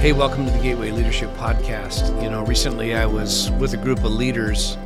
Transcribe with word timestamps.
Hey, 0.00 0.12
welcome 0.12 0.46
to 0.46 0.52
the 0.52 0.60
Gateway 0.60 0.92
Leadership 0.92 1.28
Podcast. 1.34 2.22
You 2.22 2.30
know, 2.30 2.44
recently 2.44 2.94
I 2.94 3.04
was 3.04 3.50
with 3.58 3.74
a 3.74 3.76
group 3.76 3.98
of 4.04 4.12
leaders, 4.12 4.76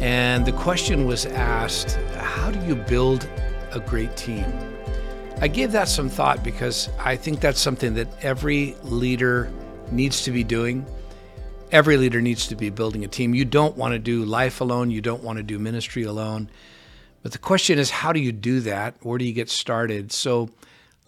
and 0.00 0.46
the 0.46 0.52
question 0.52 1.06
was 1.06 1.26
asked 1.26 1.96
How 2.14 2.52
do 2.52 2.64
you 2.64 2.76
build 2.76 3.28
a 3.72 3.80
great 3.80 4.16
team? 4.16 4.46
I 5.40 5.48
gave 5.48 5.72
that 5.72 5.88
some 5.88 6.08
thought 6.08 6.44
because 6.44 6.88
I 7.00 7.16
think 7.16 7.40
that's 7.40 7.60
something 7.60 7.94
that 7.94 8.06
every 8.22 8.76
leader 8.84 9.50
needs 9.90 10.22
to 10.22 10.30
be 10.30 10.44
doing. 10.44 10.86
Every 11.72 11.96
leader 11.96 12.20
needs 12.20 12.46
to 12.46 12.54
be 12.54 12.70
building 12.70 13.04
a 13.04 13.08
team. 13.08 13.34
You 13.34 13.44
don't 13.44 13.76
want 13.76 13.94
to 13.94 13.98
do 13.98 14.24
life 14.24 14.60
alone, 14.60 14.92
you 14.92 15.00
don't 15.00 15.24
want 15.24 15.38
to 15.38 15.42
do 15.42 15.58
ministry 15.58 16.04
alone. 16.04 16.48
But 17.24 17.32
the 17.32 17.38
question 17.38 17.76
is, 17.80 17.90
how 17.90 18.12
do 18.12 18.20
you 18.20 18.30
do 18.30 18.60
that? 18.60 18.94
Where 19.00 19.18
do 19.18 19.24
you 19.24 19.32
get 19.32 19.50
started? 19.50 20.12
So, 20.12 20.48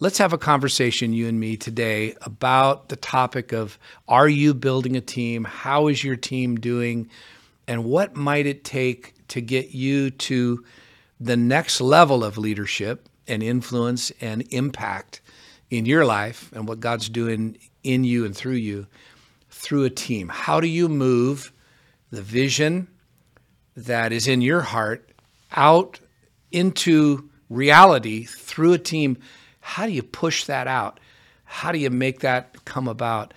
let's 0.01 0.17
have 0.17 0.33
a 0.33 0.37
conversation, 0.37 1.13
you 1.13 1.27
and 1.27 1.39
me, 1.39 1.55
today 1.55 2.15
about 2.21 2.89
the 2.89 2.95
topic 2.95 3.53
of 3.53 3.77
are 4.07 4.27
you 4.27 4.53
building 4.53 4.97
a 4.97 5.01
team? 5.01 5.43
How 5.43 5.87
is 5.87 6.03
your 6.03 6.15
team 6.15 6.59
doing? 6.59 7.07
And 7.67 7.85
what 7.85 8.15
might 8.15 8.47
it 8.47 8.63
take 8.63 9.13
to 9.27 9.41
get 9.41 9.75
you 9.75 10.09
to 10.09 10.65
the 11.19 11.37
next 11.37 11.79
level 11.79 12.23
of 12.23 12.39
leadership 12.39 13.07
and 13.27 13.43
influence 13.43 14.11
and 14.19 14.41
impact 14.51 15.21
in 15.69 15.85
your 15.85 16.03
life 16.03 16.51
and 16.51 16.67
what 16.67 16.79
God's 16.79 17.07
doing 17.07 17.59
in 17.83 18.03
you 18.03 18.25
and 18.25 18.35
through 18.35 18.53
you 18.53 18.87
through 19.51 19.83
a 19.83 19.91
team? 19.91 20.29
How 20.29 20.59
do 20.59 20.67
you 20.67 20.89
move 20.89 21.53
the 22.09 22.23
vision 22.23 22.87
that 23.77 24.11
is 24.11 24.27
in 24.27 24.41
your 24.41 24.61
heart 24.61 25.07
out 25.55 25.99
into 26.51 27.29
reality 27.49 28.23
through 28.23 28.73
a 28.73 28.79
team? 28.79 29.19
How 29.61 29.85
do 29.85 29.91
you 29.91 30.03
push 30.03 30.45
that 30.45 30.67
out? 30.67 30.99
How 31.45 31.71
do 31.71 31.77
you 31.77 31.89
make 31.89 32.19
that 32.19 32.65
come 32.65 32.87
about? 32.87 33.33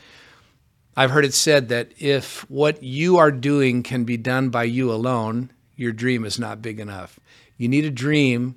I've 0.97 1.11
heard 1.11 1.25
it 1.25 1.34
said 1.34 1.69
that 1.69 1.92
if 1.98 2.48
what 2.50 2.83
you 2.83 3.19
are 3.19 3.33
doing 3.33 3.83
can 3.83 4.05
be 4.05 4.17
done 4.17 4.50
by 4.50 4.64
you 4.64 4.92
alone, 4.92 5.50
your 5.77 5.92
dream 5.92 6.25
is 6.25 6.39
not 6.39 6.62
big 6.62 6.80
enough. 6.80 7.19
You 7.56 7.69
need 7.69 7.84
a 7.84 7.91
dream, 7.91 8.56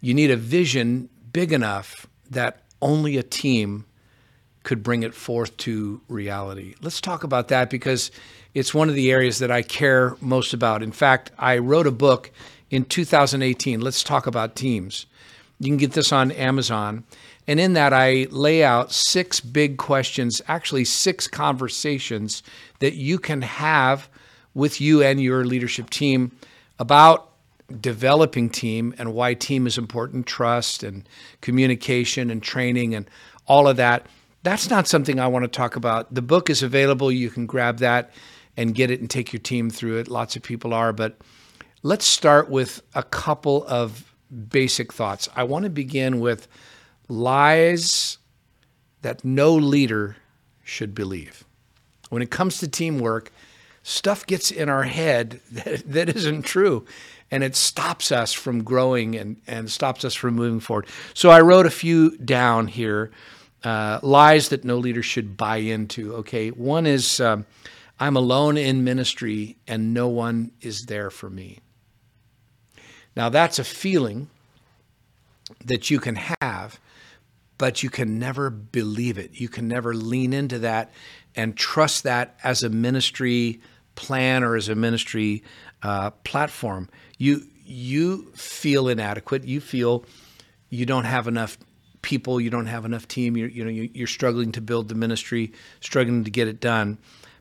you 0.00 0.14
need 0.14 0.30
a 0.30 0.36
vision 0.36 1.08
big 1.32 1.52
enough 1.52 2.06
that 2.30 2.62
only 2.80 3.16
a 3.16 3.22
team 3.22 3.84
could 4.62 4.82
bring 4.82 5.02
it 5.02 5.14
forth 5.14 5.56
to 5.56 6.00
reality. 6.08 6.74
Let's 6.80 7.00
talk 7.00 7.24
about 7.24 7.48
that 7.48 7.70
because 7.70 8.10
it's 8.54 8.74
one 8.74 8.88
of 8.88 8.94
the 8.94 9.10
areas 9.10 9.38
that 9.38 9.50
I 9.50 9.62
care 9.62 10.16
most 10.20 10.52
about. 10.52 10.82
In 10.82 10.92
fact, 10.92 11.32
I 11.38 11.58
wrote 11.58 11.86
a 11.86 11.92
book 11.92 12.30
in 12.70 12.84
2018. 12.84 13.80
Let's 13.80 14.04
talk 14.04 14.26
about 14.26 14.54
teams. 14.54 15.06
You 15.60 15.66
can 15.66 15.76
get 15.76 15.92
this 15.92 16.10
on 16.10 16.32
Amazon. 16.32 17.04
And 17.46 17.60
in 17.60 17.74
that, 17.74 17.92
I 17.92 18.26
lay 18.30 18.64
out 18.64 18.92
six 18.92 19.40
big 19.40 19.76
questions, 19.76 20.40
actually, 20.48 20.86
six 20.86 21.28
conversations 21.28 22.42
that 22.80 22.94
you 22.94 23.18
can 23.18 23.42
have 23.42 24.08
with 24.54 24.80
you 24.80 25.02
and 25.02 25.20
your 25.20 25.44
leadership 25.44 25.90
team 25.90 26.32
about 26.78 27.30
developing 27.80 28.48
team 28.48 28.94
and 28.98 29.14
why 29.14 29.34
team 29.34 29.66
is 29.66 29.78
important 29.78 30.26
trust 30.26 30.82
and 30.82 31.08
communication 31.40 32.30
and 32.30 32.42
training 32.42 32.94
and 32.94 33.08
all 33.46 33.68
of 33.68 33.76
that. 33.76 34.06
That's 34.42 34.70
not 34.70 34.88
something 34.88 35.20
I 35.20 35.26
want 35.26 35.44
to 35.44 35.48
talk 35.48 35.76
about. 35.76 36.12
The 36.12 36.22
book 36.22 36.48
is 36.48 36.62
available. 36.62 37.12
You 37.12 37.28
can 37.30 37.46
grab 37.46 37.78
that 37.78 38.12
and 38.56 38.74
get 38.74 38.90
it 38.90 39.00
and 39.00 39.10
take 39.10 39.32
your 39.32 39.40
team 39.40 39.70
through 39.70 39.98
it. 39.98 40.08
Lots 40.08 40.36
of 40.36 40.42
people 40.42 40.72
are. 40.72 40.92
But 40.92 41.18
let's 41.82 42.06
start 42.06 42.48
with 42.48 42.82
a 42.94 43.02
couple 43.02 43.66
of 43.66 44.09
basic 44.30 44.92
thoughts. 44.92 45.28
I 45.34 45.44
want 45.44 45.64
to 45.64 45.70
begin 45.70 46.20
with 46.20 46.48
lies 47.08 48.18
that 49.02 49.24
no 49.24 49.54
leader 49.54 50.16
should 50.62 50.94
believe. 50.94 51.44
When 52.10 52.22
it 52.22 52.30
comes 52.30 52.58
to 52.58 52.68
teamwork, 52.68 53.32
stuff 53.82 54.26
gets 54.26 54.50
in 54.50 54.68
our 54.68 54.84
head 54.84 55.40
that, 55.52 55.82
that 55.86 56.08
isn't 56.10 56.42
true 56.42 56.86
and 57.30 57.44
it 57.44 57.54
stops 57.54 58.10
us 58.10 58.32
from 58.32 58.64
growing 58.64 59.14
and, 59.16 59.40
and 59.46 59.70
stops 59.70 60.04
us 60.04 60.14
from 60.14 60.34
moving 60.34 60.60
forward. 60.60 60.86
So 61.14 61.30
I 61.30 61.40
wrote 61.40 61.66
a 61.66 61.70
few 61.70 62.16
down 62.18 62.66
here 62.66 63.10
uh, 63.62 64.00
lies 64.02 64.48
that 64.48 64.64
no 64.64 64.78
leader 64.78 65.02
should 65.02 65.36
buy 65.36 65.58
into. 65.58 66.14
Okay, 66.16 66.48
one 66.50 66.86
is 66.86 67.20
um, 67.20 67.46
I'm 67.98 68.16
alone 68.16 68.56
in 68.56 68.84
ministry 68.84 69.58
and 69.68 69.94
no 69.94 70.08
one 70.08 70.52
is 70.60 70.86
there 70.86 71.10
for 71.10 71.30
me. 71.30 71.60
Now, 73.16 73.28
that's 73.28 73.58
a 73.58 73.64
feeling 73.64 74.28
that 75.64 75.90
you 75.90 75.98
can 75.98 76.16
have, 76.40 76.78
but 77.58 77.82
you 77.82 77.90
can 77.90 78.18
never 78.18 78.50
believe 78.50 79.18
it. 79.18 79.40
You 79.40 79.48
can 79.48 79.68
never 79.68 79.94
lean 79.94 80.32
into 80.32 80.60
that 80.60 80.92
and 81.34 81.56
trust 81.56 82.04
that 82.04 82.38
as 82.42 82.62
a 82.62 82.68
ministry 82.68 83.60
plan 83.94 84.42
or 84.42 84.56
as 84.56 84.68
a 84.68 84.74
ministry 84.74 85.42
uh, 85.82 86.10
platform. 86.10 86.88
You 87.18 87.42
you 87.64 88.32
feel 88.34 88.88
inadequate. 88.88 89.44
You 89.44 89.60
feel 89.60 90.04
you 90.70 90.86
don't 90.86 91.04
have 91.04 91.28
enough 91.28 91.58
people. 92.02 92.40
You 92.40 92.50
don't 92.50 92.66
have 92.66 92.84
enough 92.84 93.06
team. 93.06 93.36
You're 93.36 93.48
you 93.48 93.64
know 93.64 93.70
you're 93.70 94.06
struggling 94.06 94.52
to 94.52 94.60
build 94.60 94.88
the 94.88 94.94
ministry, 94.94 95.52
struggling 95.80 96.24
to 96.24 96.30
get 96.30 96.48
it 96.48 96.60
done. 96.60 96.98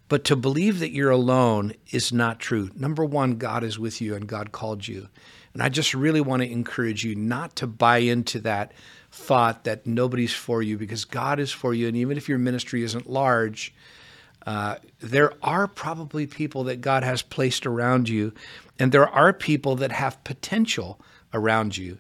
But 0.08 0.24
to 0.26 0.36
believe 0.36 0.80
that 0.80 0.92
you're 0.92 1.12
alone 1.12 1.74
is 1.92 2.12
not 2.12 2.40
true. 2.40 2.72
Number 2.76 3.06
one, 3.06 3.36
God 3.36 3.64
is 3.64 3.78
with 3.78 4.02
you 4.02 4.16
and 4.16 4.28
God 4.28 4.52
called 4.52 4.88
you. 4.88 5.08
And 5.54 5.64
I 5.64 5.70
just 5.70 5.94
really 5.94 6.22
want 6.22 6.42
to 6.42 6.52
encourage 6.52 7.04
you 7.04 7.16
not 7.16 7.56
to 7.58 7.68
buy 7.68 8.00
into 8.00 8.40
that 8.42 8.72
thought 9.12 9.64
that 9.64 9.88
nobody's 9.88 10.34
for 10.34 10.62
you 10.62 10.78
because 10.78 11.06
God 11.06 11.40
is 11.40 11.52
for 11.52 11.74
you. 11.74 11.88
And 11.88 11.98
even 11.98 12.18
if 12.18 12.30
your 12.30 12.38
ministry 12.38 12.84
isn't 12.84 13.10
large, 13.10 13.74
uh, 14.46 14.76
there 15.00 15.34
are 15.42 15.68
probably 15.68 16.28
people 16.28 16.66
that 16.66 16.82
God 16.82 17.04
has 17.04 17.22
placed 17.22 17.66
around 17.66 18.08
you. 18.10 18.34
And 18.78 18.92
there 18.92 19.08
are 19.08 19.34
people 19.34 19.76
that 19.78 19.92
have 19.92 20.24
potential 20.24 21.00
around 21.34 21.78
you 21.78 21.98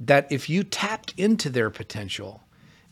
that 0.00 0.30
if 0.30 0.48
you 0.48 0.62
tapped 0.64 1.12
into 1.16 1.50
their 1.50 1.70
potential, 1.70 2.42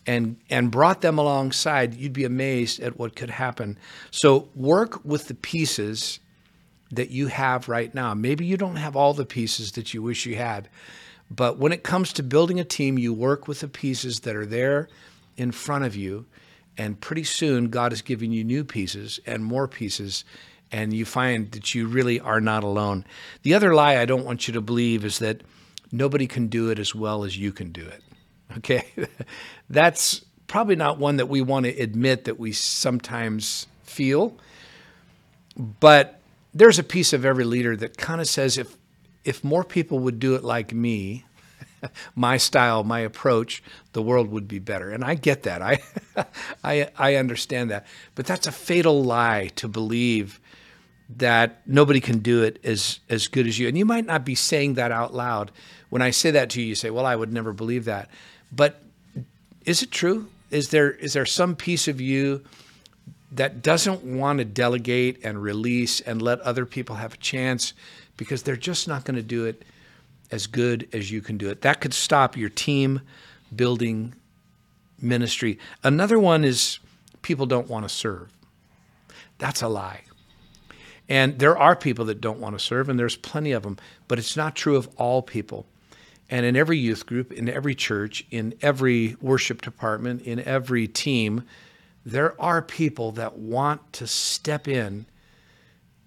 and 0.07 0.37
and 0.49 0.71
brought 0.71 1.01
them 1.01 1.19
alongside, 1.19 1.95
you'd 1.95 2.13
be 2.13 2.25
amazed 2.25 2.81
at 2.81 2.99
what 2.99 3.17
could 3.17 3.31
happen. 3.31 3.79
So 4.11 4.49
work 4.55 5.05
with 5.05 5.29
the 5.29 5.35
pieces 5.35 6.21
that 6.93 7.11
you 7.11 7.27
have 7.29 7.69
right 7.69 7.95
now. 7.95 8.15
Maybe 8.15 8.45
you 8.45 8.57
don't 8.57 8.77
have 8.77 8.97
all 8.97 9.15
the 9.15 9.27
pieces 9.27 9.73
that 9.73 9.93
you 9.93 10.03
wish 10.03 10.27
you 10.27 10.37
had, 10.37 10.69
but 11.31 11.59
when 11.59 11.73
it 11.73 11.83
comes 11.83 12.13
to 12.15 12.23
building 12.23 12.61
a 12.61 12.65
team, 12.65 12.99
you 12.99 13.13
work 13.13 13.49
with 13.49 13.61
the 13.61 13.69
pieces 13.69 14.21
that 14.21 14.37
are 14.37 14.47
there 14.47 14.89
in 15.37 15.53
front 15.53 15.85
of 15.85 15.97
you, 15.97 16.27
and 16.79 17.01
pretty 17.01 17.25
soon 17.25 17.71
God 17.71 17.93
is 17.93 18.03
giving 18.03 18.33
you 18.33 18.45
new 18.45 18.65
pieces 18.65 19.19
and 19.27 19.45
more 19.45 19.67
pieces, 19.67 20.25
and 20.71 20.93
you 20.93 21.05
find 21.05 21.51
that 21.53 21.75
you 21.75 21.87
really 21.89 22.21
are 22.21 22.41
not 22.41 22.65
alone. 22.65 23.05
The 23.43 23.55
other 23.55 23.75
lie 23.75 23.99
I 23.99 24.05
don't 24.05 24.25
want 24.25 24.47
you 24.47 24.55
to 24.55 24.61
believe 24.61 25.05
is 25.05 25.19
that 25.19 25.43
nobody 25.91 26.27
can 26.27 26.49
do 26.49 26.71
it 26.71 26.79
as 26.79 26.95
well 26.95 27.25
as 27.25 27.37
you 27.37 27.53
can 27.53 27.73
do 27.73 27.87
it. 27.87 28.03
Okay? 28.59 28.87
That's 29.69 30.25
probably 30.47 30.77
not 30.77 30.99
one 30.99 31.17
that 31.17 31.27
we 31.27 31.43
want 31.43 31.67
to 31.67 31.77
admit 31.77 32.25
that 32.25 32.39
we 32.39 32.53
sometimes 32.53 33.67
feel. 33.83 34.37
But 35.57 36.21
there's 36.59 36.79
a 36.79 36.85
piece 36.85 37.13
of 37.13 37.25
every 37.25 37.45
leader 37.45 37.77
that 37.77 37.97
kind 37.97 38.21
of 38.21 38.29
says 38.29 38.57
if 38.59 38.77
if 39.25 39.43
more 39.43 39.65
people 39.65 39.99
would 39.99 40.21
do 40.21 40.37
it 40.37 40.45
like 40.45 40.73
me, 40.73 41.25
my 42.15 42.37
style, 42.37 42.85
my 42.85 43.01
approach, 43.01 43.63
the 43.93 44.01
world 44.01 44.31
would 44.31 44.47
be 44.47 44.61
better. 44.61 44.91
And 44.91 45.05
I 45.05 45.17
get 45.17 45.43
that. 45.43 45.63
I, 45.63 45.83
I, 46.65 46.89
I 46.97 47.15
understand 47.17 47.73
that. 47.73 47.87
But 48.15 48.27
that's 48.27 48.47
a 48.47 48.53
fatal 48.53 49.03
lie 49.03 49.51
to 49.57 49.67
believe 49.67 50.41
that 51.17 51.61
nobody 51.67 52.01
can 52.01 52.21
do 52.21 52.45
it 52.45 52.61
as, 52.65 53.01
as 53.09 53.27
good 53.27 53.49
as 53.49 53.59
you. 53.59 53.67
And 53.67 53.77
you 53.77 53.85
might 53.85 54.07
not 54.07 54.25
be 54.25 54.37
saying 54.37 54.75
that 54.75 54.93
out 54.93 55.13
loud. 55.13 55.51
When 55.89 56.03
I 56.03 56.11
say 56.11 56.31
that 56.31 56.51
to 56.51 56.61
you, 56.61 56.69
you 56.69 56.75
say, 56.77 56.91
well, 56.91 57.07
I 57.07 57.17
would 57.17 57.33
never 57.33 57.53
believe 57.53 57.85
that. 57.87 58.09
But 58.53 58.81
is 59.65 59.83
it 59.83 59.91
true? 59.91 60.29
Is 60.53 60.71
there, 60.71 60.93
is 60.93 61.15
there 61.15 61.27
some 61.27 61.57
piece 61.57 61.89
of 61.89 62.01
you 62.01 62.45
that 63.37 63.63
doesn't 63.63 64.03
want 64.03 64.39
to 64.39 64.45
delegate 64.45 65.25
and 65.25 65.43
release 65.43 66.01
and 66.01 66.21
let 66.21 66.41
other 66.41 66.67
people 66.67 66.97
have 66.97 67.15
a 67.15 67.19
chance 67.19 67.75
because 68.17 68.43
they're 68.43 68.57
just 68.57 68.89
not 68.89 69.05
going 69.05 69.17
to 69.17 69.23
do 69.23 69.45
it 69.45 69.63
as 70.31 70.47
good 70.47 70.89
as 70.93 71.11
you 71.11 71.21
can 71.21 71.37
do 71.37 71.49
it. 71.51 71.63
That 71.63 71.81
could 71.81 71.95
stop 71.95 72.37
your 72.37 72.49
team 72.49 73.03
building 73.55 74.15
ministry. 75.01 75.59
Another 75.85 76.19
one 76.19 76.45
is 76.45 76.79
people 77.23 77.47
don't 77.47 77.69
want 77.69 77.87
to 77.87 77.95
serve. 77.95 78.29
That's 79.39 79.63
a 79.63 79.69
lie. 79.69 80.03
And 81.09 81.39
there 81.39 81.57
are 81.57 81.77
people 81.77 82.07
that 82.07 82.21
don't 82.21 82.41
want 82.41 82.59
to 82.59 82.65
serve, 82.65 82.89
and 82.89 82.99
there's 82.99 83.17
plenty 83.17 83.53
of 83.53 83.63
them, 83.63 83.77
but 84.09 84.19
it's 84.19 84.37
not 84.37 84.57
true 84.57 84.77
of 84.77 84.89
all 84.97 85.23
people. 85.23 85.67
And 86.29 86.45
in 86.45 86.57
every 86.57 86.79
youth 86.79 87.07
group, 87.07 87.31
in 87.33 87.49
every 87.49 87.75
church, 87.75 88.25
in 88.31 88.55
every 88.63 89.17
worship 89.21 89.63
department, 89.63 90.23
in 90.23 90.41
every 90.41 90.89
team, 90.89 91.45
there 92.07 92.41
are 92.41 92.63
people 92.63 93.11
that 93.13 93.37
want 93.37 93.93
to 93.95 94.07
step 94.07 94.69
in 94.69 95.07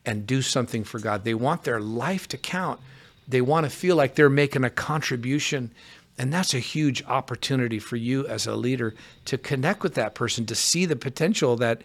and 0.05 0.25
do 0.25 0.41
something 0.41 0.85
for 0.85 0.97
God. 0.97 1.25
They 1.25 1.33
want 1.33 1.65
their 1.65 1.81
life 1.81 2.25
to 2.29 2.37
count. 2.37 2.79
They 3.27 3.41
want 3.41 3.65
to 3.65 3.69
feel 3.69 3.97
like 3.97 4.15
they're 4.15 4.29
making 4.29 4.63
a 4.63 4.69
contribution 4.69 5.71
And 6.19 6.33
that's 6.33 6.53
a 6.53 6.59
huge 6.59 7.01
opportunity 7.05 7.79
for 7.79 7.95
you 7.95 8.27
as 8.27 8.45
a 8.45 8.53
leader 8.53 8.93
to 9.25 9.37
connect 9.37 9.81
with 9.81 9.93
that 9.95 10.15
person, 10.15 10.45
to 10.47 10.55
see 10.55 10.85
the 10.85 10.97
potential 10.97 11.55
that 11.55 11.81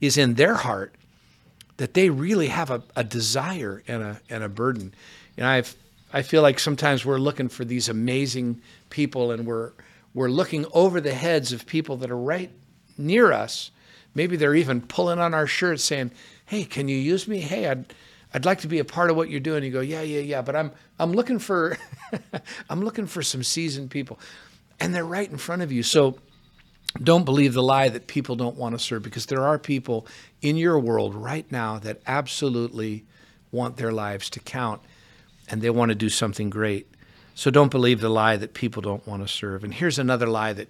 is 0.00 0.16
in 0.16 0.34
their 0.34 0.54
heart, 0.54 0.94
that 1.76 1.92
they 1.92 2.08
really 2.08 2.48
have 2.48 2.70
a, 2.70 2.82
a 2.96 3.04
desire 3.04 3.82
and 3.86 4.02
a, 4.02 4.20
and 4.30 4.42
a 4.42 4.48
burden. 4.48 4.94
And 5.36 5.46
I've, 5.46 5.76
I 6.14 6.22
feel 6.22 6.40
like 6.40 6.58
sometimes 6.58 7.04
we're 7.04 7.18
looking 7.18 7.50
for 7.50 7.66
these 7.66 7.90
amazing 7.90 8.62
people 8.88 9.30
and 9.30 9.44
we're, 9.44 9.72
we're 10.14 10.30
looking 10.30 10.64
over 10.72 10.98
the 10.98 11.14
heads 11.14 11.52
of 11.52 11.66
people 11.66 11.98
that 11.98 12.10
are 12.10 12.16
right 12.16 12.50
near 12.96 13.32
us. 13.32 13.70
Maybe 14.14 14.36
they're 14.36 14.54
even 14.54 14.80
pulling 14.80 15.18
on 15.18 15.34
our 15.34 15.46
shirts 15.46 15.84
saying, 15.84 16.12
Hey, 16.46 16.64
can 16.64 16.88
you 16.88 16.96
use 16.96 17.26
me? 17.26 17.40
Hey, 17.40 17.68
I'd, 17.68 17.92
I'd 18.34 18.44
like 18.44 18.60
to 18.60 18.68
be 18.68 18.80
a 18.80 18.84
part 18.84 19.10
of 19.10 19.16
what 19.16 19.30
you're 19.30 19.40
doing. 19.40 19.62
You 19.64 19.70
go, 19.70 19.80
yeah, 19.80 20.02
yeah, 20.02 20.20
yeah, 20.20 20.42
but 20.42 20.56
I'm 20.56 20.72
I'm 20.98 21.12
looking 21.12 21.38
for 21.38 21.78
I'm 22.70 22.82
looking 22.82 23.06
for 23.06 23.22
some 23.22 23.42
seasoned 23.42 23.90
people. 23.90 24.18
And 24.80 24.94
they're 24.94 25.04
right 25.04 25.30
in 25.30 25.38
front 25.38 25.62
of 25.62 25.70
you. 25.70 25.82
So 25.84 26.18
don't 27.02 27.24
believe 27.24 27.54
the 27.54 27.62
lie 27.62 27.88
that 27.88 28.06
people 28.06 28.36
don't 28.36 28.56
want 28.56 28.74
to 28.74 28.78
serve 28.78 29.02
because 29.02 29.26
there 29.26 29.44
are 29.44 29.58
people 29.58 30.06
in 30.42 30.56
your 30.56 30.78
world 30.78 31.14
right 31.14 31.50
now 31.50 31.78
that 31.80 32.00
absolutely 32.06 33.04
want 33.52 33.76
their 33.76 33.92
lives 33.92 34.28
to 34.30 34.40
count 34.40 34.82
and 35.48 35.62
they 35.62 35.70
want 35.70 35.90
to 35.90 35.94
do 35.94 36.08
something 36.08 36.50
great. 36.50 36.88
So 37.34 37.50
don't 37.50 37.70
believe 37.70 38.00
the 38.00 38.08
lie 38.08 38.36
that 38.36 38.54
people 38.54 38.82
don't 38.82 39.06
want 39.06 39.22
to 39.22 39.28
serve. 39.32 39.64
And 39.64 39.74
here's 39.74 39.98
another 39.98 40.26
lie 40.26 40.52
that 40.52 40.68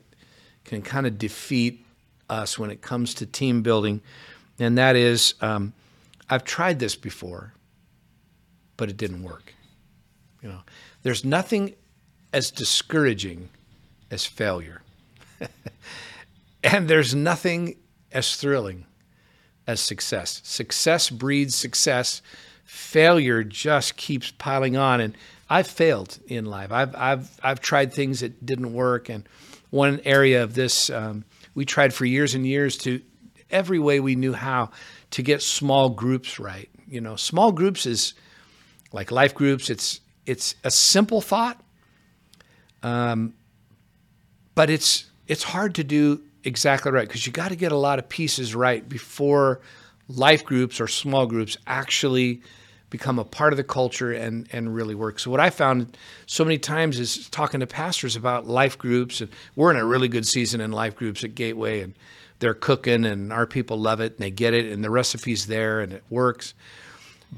can 0.64 0.82
kind 0.82 1.06
of 1.06 1.18
defeat 1.18 1.84
us 2.28 2.58
when 2.58 2.70
it 2.70 2.82
comes 2.82 3.14
to 3.14 3.26
team 3.26 3.62
building, 3.62 4.00
and 4.58 4.78
that 4.78 4.96
is 4.96 5.34
um, 5.40 5.72
I've 6.28 6.44
tried 6.44 6.78
this 6.78 6.96
before, 6.96 7.52
but 8.76 8.88
it 8.88 8.96
didn't 8.96 9.22
work. 9.22 9.54
You 10.42 10.48
know, 10.48 10.60
there's 11.02 11.24
nothing 11.24 11.74
as 12.32 12.50
discouraging 12.50 13.48
as 14.10 14.26
failure. 14.26 14.82
and 16.64 16.88
there's 16.88 17.14
nothing 17.14 17.76
as 18.12 18.36
thrilling 18.36 18.86
as 19.66 19.80
success. 19.80 20.40
Success 20.44 21.10
breeds 21.10 21.54
success. 21.54 22.22
Failure 22.64 23.44
just 23.44 23.96
keeps 23.96 24.32
piling 24.32 24.76
on. 24.76 25.00
And 25.00 25.16
I've 25.48 25.66
failed 25.66 26.18
in 26.26 26.46
life. 26.46 26.72
I've, 26.72 26.94
I've, 26.96 27.40
I've 27.42 27.60
tried 27.60 27.92
things 27.92 28.20
that 28.20 28.44
didn't 28.44 28.72
work. 28.72 29.08
And 29.08 29.28
one 29.70 30.00
area 30.04 30.42
of 30.42 30.54
this, 30.54 30.90
um, 30.90 31.24
we 31.54 31.64
tried 31.64 31.94
for 31.94 32.04
years 32.04 32.34
and 32.34 32.46
years 32.46 32.76
to 32.78 33.00
every 33.50 33.78
way 33.78 34.00
we 34.00 34.16
knew 34.16 34.32
how 34.32 34.70
to 35.12 35.22
get 35.22 35.42
small 35.42 35.90
groups 35.90 36.38
right. 36.38 36.68
You 36.86 37.00
know, 37.00 37.16
small 37.16 37.52
groups 37.52 37.86
is 37.86 38.14
like 38.92 39.10
life 39.10 39.34
groups. 39.34 39.70
It's 39.70 40.00
it's 40.26 40.54
a 40.64 40.70
simple 40.70 41.20
thought, 41.20 41.62
um, 42.82 43.34
but 44.54 44.70
it's 44.70 45.10
it's 45.26 45.42
hard 45.42 45.74
to 45.76 45.84
do 45.84 46.22
exactly 46.44 46.92
right 46.92 47.06
because 47.06 47.26
you 47.26 47.32
got 47.32 47.48
to 47.48 47.56
get 47.56 47.72
a 47.72 47.76
lot 47.76 47.98
of 47.98 48.08
pieces 48.08 48.54
right 48.54 48.86
before 48.86 49.60
life 50.08 50.44
groups 50.44 50.80
or 50.80 50.86
small 50.86 51.26
groups 51.26 51.56
actually 51.66 52.42
become 52.90 53.18
a 53.18 53.24
part 53.24 53.52
of 53.52 53.56
the 53.56 53.64
culture 53.64 54.12
and 54.12 54.48
and 54.52 54.74
really 54.74 54.94
work. 54.94 55.18
So 55.18 55.30
what 55.30 55.40
I 55.40 55.50
found 55.50 55.96
so 56.26 56.44
many 56.44 56.58
times 56.58 56.98
is 56.98 57.28
talking 57.28 57.60
to 57.60 57.66
pastors 57.66 58.16
about 58.16 58.46
life 58.46 58.78
groups 58.78 59.20
and 59.20 59.30
we're 59.56 59.70
in 59.70 59.76
a 59.76 59.84
really 59.84 60.08
good 60.08 60.26
season 60.26 60.60
in 60.60 60.72
life 60.72 60.94
groups 60.94 61.24
at 61.24 61.34
Gateway 61.34 61.80
and 61.80 61.94
they're 62.38 62.54
cooking 62.54 63.04
and 63.04 63.32
our 63.32 63.46
people 63.46 63.78
love 63.78 64.00
it 64.00 64.12
and 64.12 64.18
they 64.20 64.30
get 64.30 64.54
it 64.54 64.70
and 64.70 64.84
the 64.84 64.90
recipe's 64.90 65.46
there 65.46 65.80
and 65.80 65.92
it 65.92 66.04
works. 66.10 66.54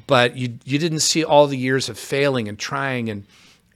But 0.07 0.37
you 0.37 0.59
you 0.65 0.79
didn't 0.79 1.01
see 1.01 1.25
all 1.25 1.47
the 1.47 1.57
years 1.57 1.89
of 1.89 1.99
failing 1.99 2.49
and 2.49 2.59
trying 2.59 3.09
and 3.09 3.25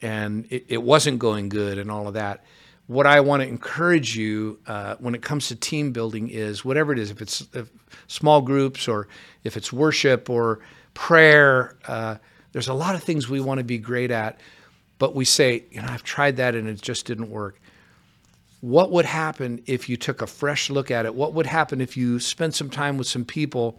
and 0.03 0.47
it, 0.51 0.67
it 0.69 0.83
wasn't 0.83 1.19
going 1.19 1.49
good 1.49 1.79
and 1.79 1.91
all 1.91 2.09
of 2.09 2.15
that. 2.15 2.45
What 2.87 3.07
I 3.07 3.21
want 3.21 3.43
to 3.43 3.49
encourage 3.49 4.17
you 4.17 4.59
uh, 4.67 4.97
when 4.99 5.15
it 5.15 5.23
comes 5.23 5.49
to 5.49 5.57
team 5.57 5.93
building 5.93 6.29
is 6.29 6.65
whatever 6.65 6.93
it 6.93 6.99
is, 6.99 7.11
if 7.11 7.23
it's 7.23 7.47
if 7.55 7.71
small 8.09 8.41
groups 8.41 8.89
or 8.89 9.07
if 9.45 9.57
it's 9.57 9.73
worship 9.73 10.29
or 10.29 10.61
prayer, 10.95 11.77
uh, 11.87 12.17
there's 12.53 12.69
a 12.69 12.75
lot 12.75 12.95
of 12.95 13.03
things 13.03 13.29
we 13.29 13.41
want 13.41 13.59
to 13.59 13.65
be 13.65 13.79
great 13.79 14.11
at, 14.11 14.41
but 14.99 15.15
we 15.15 15.25
say, 15.25 15.65
you 15.71 15.81
know, 15.81 15.89
I've 15.89 16.03
tried 16.03 16.37
that 16.37 16.55
and 16.55 16.69
it 16.69 16.81
just 16.81 17.07
didn't 17.07 17.31
work 17.31 17.61
what 18.61 18.91
would 18.91 19.07
happen 19.07 19.63
if 19.67 19.89
you 19.89 19.97
took 19.97 20.21
a 20.23 20.27
fresh 20.27 20.71
look 20.71 20.91
at 20.91 21.07
it? 21.07 21.15
What 21.15 21.33
would 21.35 21.47
happen 21.47 21.81
if 21.81 21.97
you 21.97 22.21
spent 22.21 22.55
some 22.55 22.71
time 22.71 22.99
with 22.99 23.07
some 23.07 23.25
people, 23.25 23.79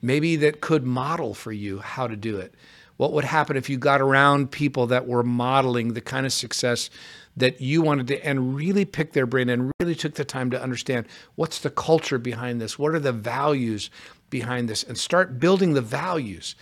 maybe 0.00 0.36
that 0.36 0.60
could 0.60 0.84
model 0.84 1.34
for 1.34 1.52
you 1.52 1.80
how 1.80 2.06
to 2.06 2.16
do 2.16 2.36
it? 2.36 2.54
What 2.96 3.12
would 3.12 3.24
happen 3.24 3.56
if 3.56 3.68
you 3.68 3.78
got 3.78 4.00
around 4.00 4.50
people 4.50 4.88
that 4.88 5.06
were 5.06 5.22
modeling 5.22 5.94
the 5.94 6.00
kind 6.00 6.26
of 6.26 6.32
success 6.32 6.90
that 7.36 7.60
you 7.60 7.82
wanted 7.82 8.08
to 8.08 8.26
and 8.26 8.54
really 8.54 8.84
pick 8.84 9.12
their 9.12 9.26
brain 9.26 9.48
and 9.48 9.70
really 9.80 9.94
took 9.94 10.14
the 10.14 10.24
time 10.24 10.50
to 10.50 10.62
understand 10.62 11.06
what's 11.36 11.60
the 11.60 11.70
culture 11.70 12.18
behind 12.18 12.60
this? 12.60 12.78
What 12.78 12.94
are 12.94 13.00
the 13.00 13.12
values 13.12 13.90
behind 14.30 14.68
this? 14.68 14.82
And 14.82 14.98
start 14.98 15.38
building 15.38 15.74
the 15.74 15.80
values 15.80 16.54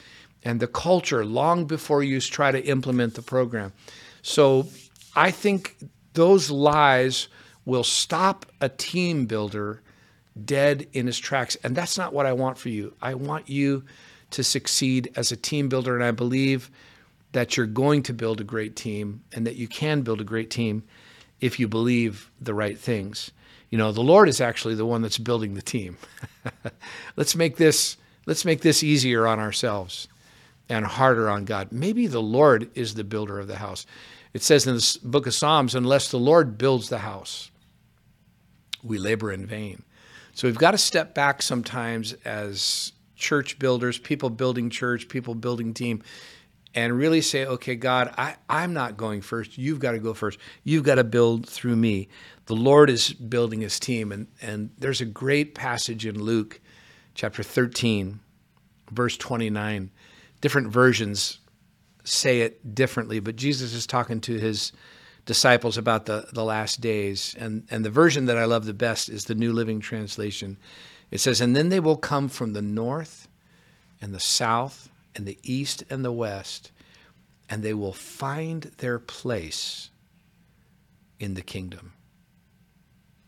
and 0.44 0.60
the 0.60 0.66
culture 0.66 1.24
long 1.24 1.64
before 1.64 2.02
you 2.02 2.20
try 2.20 2.52
to 2.52 2.64
implement 2.64 3.14
the 3.14 3.22
program. 3.22 3.72
So 4.22 4.68
I 5.16 5.30
think 5.30 5.76
those 6.14 6.50
lies 6.50 7.28
will 7.64 7.84
stop 7.84 8.46
a 8.60 8.68
team 8.68 9.26
builder 9.26 9.82
dead 10.44 10.86
in 10.92 11.06
his 11.06 11.18
tracks. 11.18 11.56
And 11.64 11.74
that's 11.74 11.98
not 11.98 12.12
what 12.12 12.26
I 12.26 12.32
want 12.32 12.58
for 12.58 12.68
you. 12.68 12.94
I 13.02 13.14
want 13.14 13.48
you 13.48 13.84
to 14.30 14.44
succeed 14.44 15.10
as 15.16 15.32
a 15.32 15.36
team 15.36 15.68
builder. 15.68 15.94
And 15.94 16.04
I 16.04 16.10
believe 16.12 16.70
that 17.32 17.56
you're 17.56 17.66
going 17.66 18.02
to 18.04 18.12
build 18.12 18.40
a 18.40 18.44
great 18.44 18.76
team 18.76 19.22
and 19.32 19.46
that 19.46 19.56
you 19.56 19.68
can 19.68 20.02
build 20.02 20.20
a 20.20 20.24
great 20.24 20.50
team 20.50 20.82
if 21.40 21.60
you 21.60 21.68
believe 21.68 22.30
the 22.40 22.54
right 22.54 22.78
things. 22.78 23.30
You 23.70 23.78
know, 23.78 23.92
the 23.92 24.00
Lord 24.00 24.28
is 24.28 24.40
actually 24.40 24.74
the 24.74 24.86
one 24.86 25.02
that's 25.02 25.18
building 25.18 25.54
the 25.54 25.62
team. 25.62 25.98
let's 27.16 27.36
make 27.36 27.56
this 27.56 27.96
let's 28.26 28.44
make 28.44 28.60
this 28.60 28.82
easier 28.82 29.26
on 29.26 29.38
ourselves 29.38 30.08
and 30.68 30.84
harder 30.84 31.28
on 31.28 31.44
God. 31.44 31.72
Maybe 31.72 32.06
the 32.06 32.22
Lord 32.22 32.70
is 32.74 32.94
the 32.94 33.04
builder 33.04 33.38
of 33.38 33.46
the 33.46 33.56
house. 33.56 33.86
It 34.34 34.42
says 34.42 34.66
in 34.66 34.74
the 34.74 34.98
book 35.02 35.26
of 35.26 35.34
Psalms, 35.34 35.74
unless 35.74 36.10
the 36.10 36.18
Lord 36.18 36.58
builds 36.58 36.88
the 36.88 36.98
house, 36.98 37.50
we 38.82 38.98
labor 38.98 39.32
in 39.32 39.46
vain. 39.46 39.82
So 40.34 40.46
we've 40.46 40.58
got 40.58 40.72
to 40.72 40.78
step 40.78 41.14
back 41.14 41.42
sometimes 41.42 42.12
as 42.24 42.92
church 43.16 43.58
builders, 43.58 43.98
people 43.98 44.30
building 44.30 44.70
church, 44.70 45.08
people 45.08 45.34
building 45.34 45.74
team, 45.74 46.02
and 46.74 46.96
really 46.96 47.20
say, 47.20 47.46
okay, 47.46 47.74
God, 47.74 48.14
I, 48.18 48.36
I'm 48.48 48.72
not 48.72 48.96
going 48.96 49.22
first. 49.22 49.58
You've 49.58 49.80
got 49.80 49.92
to 49.92 49.98
go 49.98 50.14
first. 50.14 50.38
You've 50.64 50.84
got 50.84 50.96
to 50.96 51.04
build 51.04 51.48
through 51.48 51.76
me. 51.76 52.08
The 52.46 52.54
Lord 52.54 52.90
is 52.90 53.12
building 53.12 53.60
his 53.60 53.80
team. 53.80 54.12
And, 54.12 54.26
and 54.42 54.70
there's 54.78 55.00
a 55.00 55.06
great 55.06 55.54
passage 55.54 56.06
in 56.06 56.22
Luke 56.22 56.60
chapter 57.14 57.42
13, 57.42 58.20
verse 58.90 59.16
29. 59.16 59.90
Different 60.40 60.68
versions 60.68 61.38
say 62.04 62.40
it 62.40 62.74
differently, 62.74 63.20
but 63.20 63.36
Jesus 63.36 63.74
is 63.74 63.86
talking 63.86 64.20
to 64.22 64.38
his 64.38 64.72
disciples 65.26 65.76
about 65.76 66.06
the, 66.06 66.26
the 66.32 66.44
last 66.44 66.80
days. 66.80 67.34
And, 67.38 67.66
and 67.70 67.84
the 67.84 67.90
version 67.90 68.26
that 68.26 68.38
I 68.38 68.44
love 68.44 68.64
the 68.64 68.74
best 68.74 69.08
is 69.08 69.24
the 69.24 69.34
New 69.34 69.52
Living 69.52 69.80
Translation. 69.80 70.58
It 71.10 71.18
says, 71.18 71.40
And 71.40 71.56
then 71.56 71.68
they 71.68 71.80
will 71.80 71.96
come 71.96 72.28
from 72.28 72.52
the 72.52 72.62
north 72.62 73.28
and 74.00 74.14
the 74.14 74.20
south 74.20 74.88
and 75.18 75.26
the 75.26 75.38
east 75.42 75.84
and 75.90 76.02
the 76.02 76.12
west, 76.12 76.72
and 77.50 77.62
they 77.62 77.74
will 77.74 77.92
find 77.92 78.62
their 78.78 78.98
place 78.98 79.90
in 81.20 81.34
the 81.34 81.42
kingdom. 81.42 81.92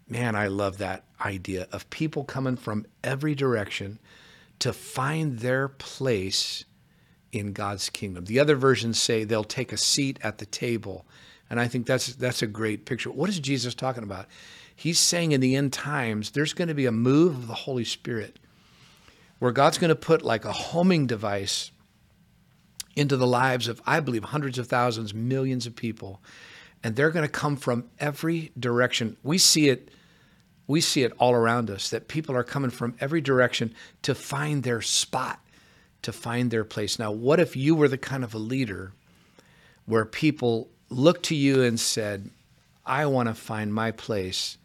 Man, 0.08 0.34
I 0.34 0.46
love 0.46 0.78
that 0.78 1.04
idea 1.20 1.68
of 1.70 1.90
people 1.90 2.24
coming 2.24 2.56
from 2.56 2.86
every 3.04 3.34
direction 3.34 3.98
to 4.60 4.72
find 4.72 5.40
their 5.40 5.68
place 5.68 6.64
in 7.32 7.52
God's 7.52 7.90
kingdom. 7.90 8.24
The 8.24 8.40
other 8.40 8.56
versions 8.56 8.98
say 8.98 9.24
they'll 9.24 9.44
take 9.44 9.72
a 9.72 9.76
seat 9.76 10.18
at 10.22 10.38
the 10.38 10.46
table 10.46 11.04
and 11.50 11.58
I 11.58 11.66
think 11.66 11.84
that's 11.84 12.14
that's 12.14 12.42
a 12.42 12.46
great 12.46 12.86
picture. 12.86 13.10
What 13.10 13.28
is 13.28 13.40
Jesus 13.40 13.74
talking 13.74 14.04
about? 14.04 14.26
He's 14.74 15.00
saying 15.00 15.32
in 15.32 15.40
the 15.40 15.56
end 15.56 15.72
times 15.72 16.30
there's 16.30 16.52
going 16.52 16.68
to 16.68 16.74
be 16.74 16.86
a 16.86 16.92
move 16.92 17.34
of 17.36 17.48
the 17.48 17.54
Holy 17.54 17.84
Spirit 17.84 18.38
where 19.40 19.50
God's 19.50 19.76
going 19.76 19.88
to 19.88 19.96
put 19.96 20.22
like 20.22 20.44
a 20.44 20.52
homing 20.52 21.06
device 21.08 21.72
into 22.96 23.16
the 23.16 23.26
lives 23.26 23.68
of 23.68 23.80
I 23.86 24.00
believe 24.00 24.24
hundreds 24.24 24.58
of 24.58 24.66
thousands, 24.66 25.14
millions 25.14 25.66
of 25.66 25.76
people 25.76 26.20
and 26.82 26.96
they're 26.96 27.10
going 27.10 27.26
to 27.26 27.32
come 27.32 27.56
from 27.56 27.90
every 27.98 28.52
direction. 28.58 29.16
We 29.22 29.38
see 29.38 29.68
it 29.68 29.90
we 30.66 30.80
see 30.80 31.02
it 31.02 31.12
all 31.18 31.32
around 31.32 31.68
us 31.68 31.90
that 31.90 32.06
people 32.06 32.36
are 32.36 32.44
coming 32.44 32.70
from 32.70 32.94
every 33.00 33.20
direction 33.20 33.74
to 34.02 34.14
find 34.14 34.62
their 34.62 34.80
spot, 34.80 35.40
to 36.02 36.12
find 36.12 36.48
their 36.48 36.62
place. 36.62 36.96
Now, 36.96 37.10
what 37.10 37.40
if 37.40 37.56
you 37.56 37.74
were 37.74 37.88
the 37.88 37.98
kind 37.98 38.22
of 38.22 38.34
a 38.34 38.38
leader 38.38 38.92
where 39.86 40.04
people 40.04 40.68
looked 40.88 41.24
to 41.24 41.34
you 41.34 41.64
and 41.64 41.80
said, 41.80 42.30
I 42.86 43.06
want 43.06 43.28
to 43.28 43.34
find 43.34 43.74
my 43.74 43.90
place 43.90 44.58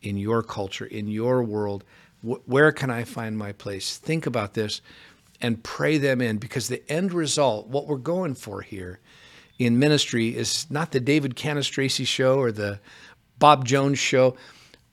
in 0.00 0.16
your 0.16 0.42
culture, 0.42 0.86
in 0.86 1.06
your 1.06 1.44
world. 1.44 1.84
where 2.22 2.72
can 2.72 2.90
I 2.90 3.04
find 3.04 3.38
my 3.38 3.52
place? 3.52 3.98
Think 3.98 4.26
about 4.26 4.54
this 4.54 4.80
and 5.42 5.62
pray 5.62 5.98
them 5.98 6.20
in 6.20 6.38
because 6.38 6.68
the 6.68 6.82
end 6.90 7.12
result, 7.12 7.66
what 7.66 7.86
we're 7.86 7.96
going 7.96 8.34
for 8.34 8.62
here, 8.62 9.00
in 9.58 9.78
ministry 9.78 10.36
is 10.36 10.70
not 10.70 10.92
the 10.92 11.00
David 11.00 11.34
Cannistraci 11.34 12.06
show 12.06 12.38
or 12.38 12.52
the 12.52 12.80
Bob 13.38 13.66
Jones 13.66 13.98
show. 13.98 14.36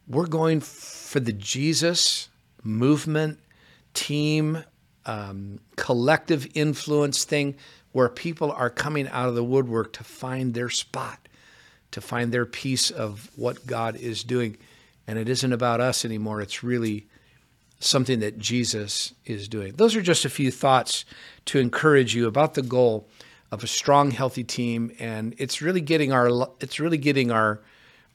We're 0.08 0.28
going 0.28 0.60
for 0.60 1.20
the 1.20 1.34
Jesus 1.34 2.30
movement, 2.64 3.40
team, 3.94 4.64
um, 5.06 5.60
collective 5.76 6.48
influence 6.56 7.24
thing 7.24 7.56
where 7.92 8.10
people 8.10 8.52
are 8.52 8.70
coming 8.70 9.08
out 9.08 9.30
of 9.30 9.36
the 9.36 9.44
woodwork 9.44 9.94
to 9.94 10.04
find 10.04 10.54
their 10.54 10.70
spot, 10.70 11.28
to 11.92 12.02
find 12.02 12.32
their 12.32 12.46
piece 12.46 12.92
of 12.92 13.30
what 13.36 13.66
God 13.66 13.96
is 13.96 14.24
doing. 14.24 14.58
And 15.08 15.18
it 15.18 15.30
isn't 15.30 15.54
about 15.54 15.80
us 15.80 16.06
anymore. 16.06 16.42
It's 16.42 16.64
really 16.64 17.08
something 17.80 18.20
that 18.20 18.38
Jesus 18.38 19.14
is 19.26 19.48
doing. 19.48 19.74
Those 19.76 19.96
are 19.96 20.02
just 20.02 20.26
a 20.26 20.30
few 20.30 20.52
thoughts 20.52 21.06
to 21.46 21.60
encourage 21.60 22.14
you 22.14 22.28
about 22.28 22.54
the 22.54 22.62
goal 22.62 23.08
of 23.52 23.64
a 23.64 23.68
strong, 23.68 24.12
healthy 24.12 24.44
team, 24.44 24.92
and 25.00 25.34
it's 25.38 25.62
really 25.62 25.82
getting 25.82 26.12
our 26.12 26.50
it's 26.60 26.80
really 26.80 26.98
getting 26.98 27.32
our 27.32 27.62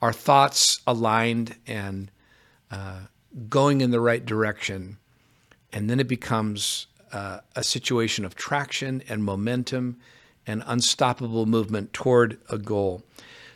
our 0.00 0.12
thoughts 0.12 0.80
aligned 0.86 1.56
and 1.66 2.10
uh, 2.70 3.00
going 3.48 3.80
in 3.80 3.90
the 3.90 4.00
right 4.00 4.24
direction, 4.24 4.98
and 5.72 5.90
then 5.90 5.98
it 5.98 6.08
becomes 6.08 6.86
uh, 7.12 7.40
a 7.56 7.64
situation 7.64 8.24
of 8.24 8.34
traction 8.34 9.02
and 9.08 9.24
momentum 9.24 9.96
and 10.46 10.62
unstoppable 10.66 11.46
movement 11.46 11.92
toward 11.92 12.38
a 12.50 12.58
goal. 12.58 13.02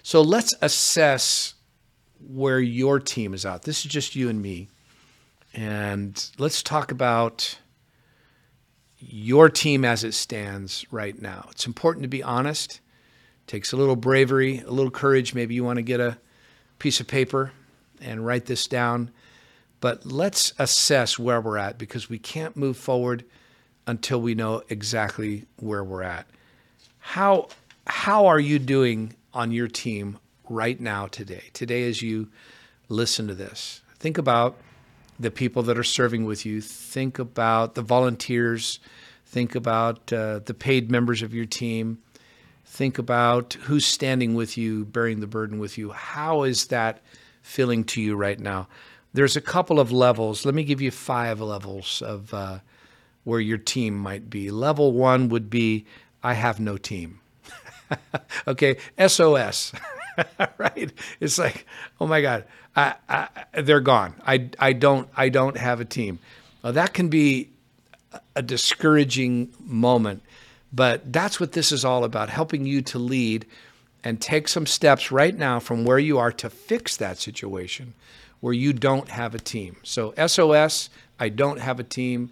So 0.03 0.23
let's 0.23 0.55
assess 0.63 1.55
where 2.27 2.61
your 2.61 2.99
team 2.99 3.35
is 3.35 3.45
at. 3.45 3.63
This 3.63 3.85
is 3.85 3.93
just 3.93 4.17
you 4.17 4.29
and 4.29 4.41
me. 4.41 4.69
And 5.55 6.31
let's 6.39 6.63
talk 6.63 6.91
about 6.91 7.59
your 8.99 9.49
team 9.49 9.85
as 9.85 10.05
it 10.05 10.13
stands 10.13 10.85
right 10.91 11.21
now. 11.21 11.49
It's 11.51 11.67
important 11.67 12.03
to 12.03 12.09
be 12.09 12.23
honest. 12.23 12.81
Takes 13.47 13.73
a 13.73 13.77
little 13.77 13.97
bravery, 13.97 14.59
a 14.59 14.71
little 14.71 14.91
courage. 14.91 15.35
Maybe 15.35 15.55
you 15.55 15.65
want 15.65 15.79
to 15.79 15.83
get 15.83 16.01
a 16.01 16.19
piece 16.79 17.01
of 17.01 17.07
paper 17.07 17.53
and 18.01 18.27
write 18.27 18.47
this 18.47 18.67
down. 18.67 19.11
But 19.81 20.05
let's 20.05 20.53
assess 20.59 21.19
where 21.19 21.41
we're 21.41 21.57
at 21.57 21.79
because 21.79 22.11
we 22.11 22.19
can't 22.19 22.57
move 22.57 22.77
forward 22.77 23.25
until 23.87 24.21
we 24.21 24.35
know 24.35 24.63
exactly 24.69 25.47
where 25.57 25.83
we're 25.83 26.03
at. 26.03 26.27
How 26.99 27.49
how 27.87 28.27
are 28.27 28.41
you 28.41 28.59
doing 28.59 29.15
on 29.33 29.51
your 29.51 29.69
team 29.69 30.19
right 30.49 30.79
now 30.79 31.07
today? 31.07 31.45
Today 31.55 31.89
as 31.89 32.03
you 32.03 32.29
listen 32.89 33.27
to 33.29 33.35
this. 33.35 33.81
Think 33.99 34.19
about 34.19 34.59
the 35.19 35.31
people 35.31 35.63
that 35.65 35.79
are 35.79 35.85
serving 35.85 36.25
with 36.25 36.47
you. 36.47 36.61
Think 36.61 37.19
about 37.19 37.75
the 37.75 37.83
volunteers. 37.83 38.81
Think 39.27 39.55
about 39.55 40.13
uh, 40.13 40.41
the 40.41 40.55
paid 40.55 40.91
members 40.91 41.23
of 41.23 41.35
your 41.35 41.45
team. 41.45 41.99
Think 42.65 42.99
about 42.99 43.55
who's 43.63 43.87
standing 43.87 44.35
with 44.35 44.57
you, 44.57 44.85
bearing 44.85 45.21
the 45.21 45.27
burden 45.27 45.59
with 45.59 45.79
you. 45.79 45.91
How 45.91 46.43
is 46.43 46.67
that 46.67 47.01
feeling 47.43 47.85
to 47.85 48.01
you 48.01 48.15
right 48.15 48.39
now? 48.39 48.69
There's 49.13 49.37
a 49.37 49.41
couple 49.41 49.81
of 49.81 49.91
levels. 49.91 50.45
Let 50.45 50.55
me 50.55 50.65
give 50.65 50.81
you 50.81 50.91
five 50.91 51.41
levels 51.41 52.03
of 52.03 52.33
uh, 52.33 52.59
where 53.25 53.41
your 53.41 53.59
team 53.59 53.97
might 53.97 54.31
be. 54.31 54.51
Level 54.51 54.93
one 54.93 55.29
would 55.29 55.51
be 55.51 55.87
I 56.23 56.35
have 56.35 56.61
no 56.61 56.77
team. 56.77 57.21
okay, 58.47 58.77
SOS. 59.07 59.73
right? 60.59 60.93
It's 61.21 61.39
like, 61.39 61.67
oh 62.01 62.07
my 62.07 62.21
God, 62.21 62.45
I, 62.77 62.95
I, 63.09 63.29
they're 63.63 63.81
gone. 63.81 64.15
I, 64.27 64.51
I 64.59 64.73
don't 64.73 65.09
I 65.17 65.29
don't 65.29 65.57
have 65.57 65.81
a 65.81 65.85
team. 65.85 66.19
Well, 66.63 66.73
that 66.73 66.95
can 66.95 67.09
be 67.09 67.51
a 68.35 68.43
discouraging 68.43 69.53
moment, 69.61 70.23
but 70.73 71.13
that's 71.13 71.39
what 71.41 71.53
this 71.53 71.73
is 71.73 71.85
all 71.85 72.05
about: 72.05 72.31
helping 72.31 72.67
you 72.67 72.83
to 72.83 72.99
lead 72.99 73.47
and 74.05 74.21
take 74.21 74.49
some 74.49 74.67
steps 74.67 75.11
right 75.11 75.37
now 75.37 75.59
from 75.59 75.85
where 75.85 75.99
you 75.99 76.19
are 76.19 76.33
to 76.33 76.49
fix 76.49 76.97
that 76.97 77.19
situation 77.19 77.95
where 78.41 78.55
you 78.55 78.73
don't 78.73 79.09
have 79.09 79.35
a 79.35 79.39
team. 79.39 79.77
So 79.83 80.15
SOS, 80.27 80.91
I 81.19 81.29
don't 81.29 81.61
have 81.61 81.81
a 81.81 81.83
team. 81.85 82.31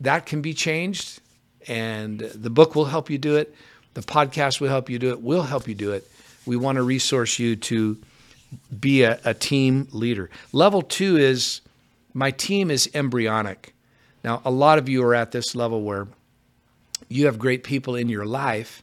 That 0.00 0.24
can 0.24 0.40
be 0.40 0.54
changed, 0.54 1.20
and 1.68 2.20
the 2.20 2.50
book 2.50 2.74
will 2.74 2.86
help 2.86 3.10
you 3.10 3.18
do 3.18 3.36
it. 3.36 3.54
The 3.94 4.00
podcast 4.00 4.60
will 4.60 4.68
help 4.68 4.88
you 4.88 4.98
do 4.98 5.10
it. 5.10 5.20
We'll 5.20 5.42
help 5.42 5.68
you 5.68 5.74
do 5.74 5.92
it 5.92 6.10
we 6.46 6.56
want 6.56 6.76
to 6.76 6.82
resource 6.82 7.38
you 7.38 7.56
to 7.56 7.98
be 8.78 9.02
a, 9.02 9.18
a 9.24 9.34
team 9.34 9.88
leader. 9.92 10.30
Level 10.52 10.82
two 10.82 11.16
is 11.16 11.60
my 12.14 12.30
team 12.30 12.70
is 12.70 12.88
embryonic. 12.94 13.74
Now, 14.24 14.40
a 14.44 14.50
lot 14.50 14.78
of 14.78 14.88
you 14.88 15.02
are 15.04 15.14
at 15.14 15.32
this 15.32 15.54
level 15.54 15.82
where 15.82 16.08
you 17.08 17.26
have 17.26 17.38
great 17.38 17.62
people 17.62 17.94
in 17.94 18.08
your 18.08 18.24
life, 18.24 18.82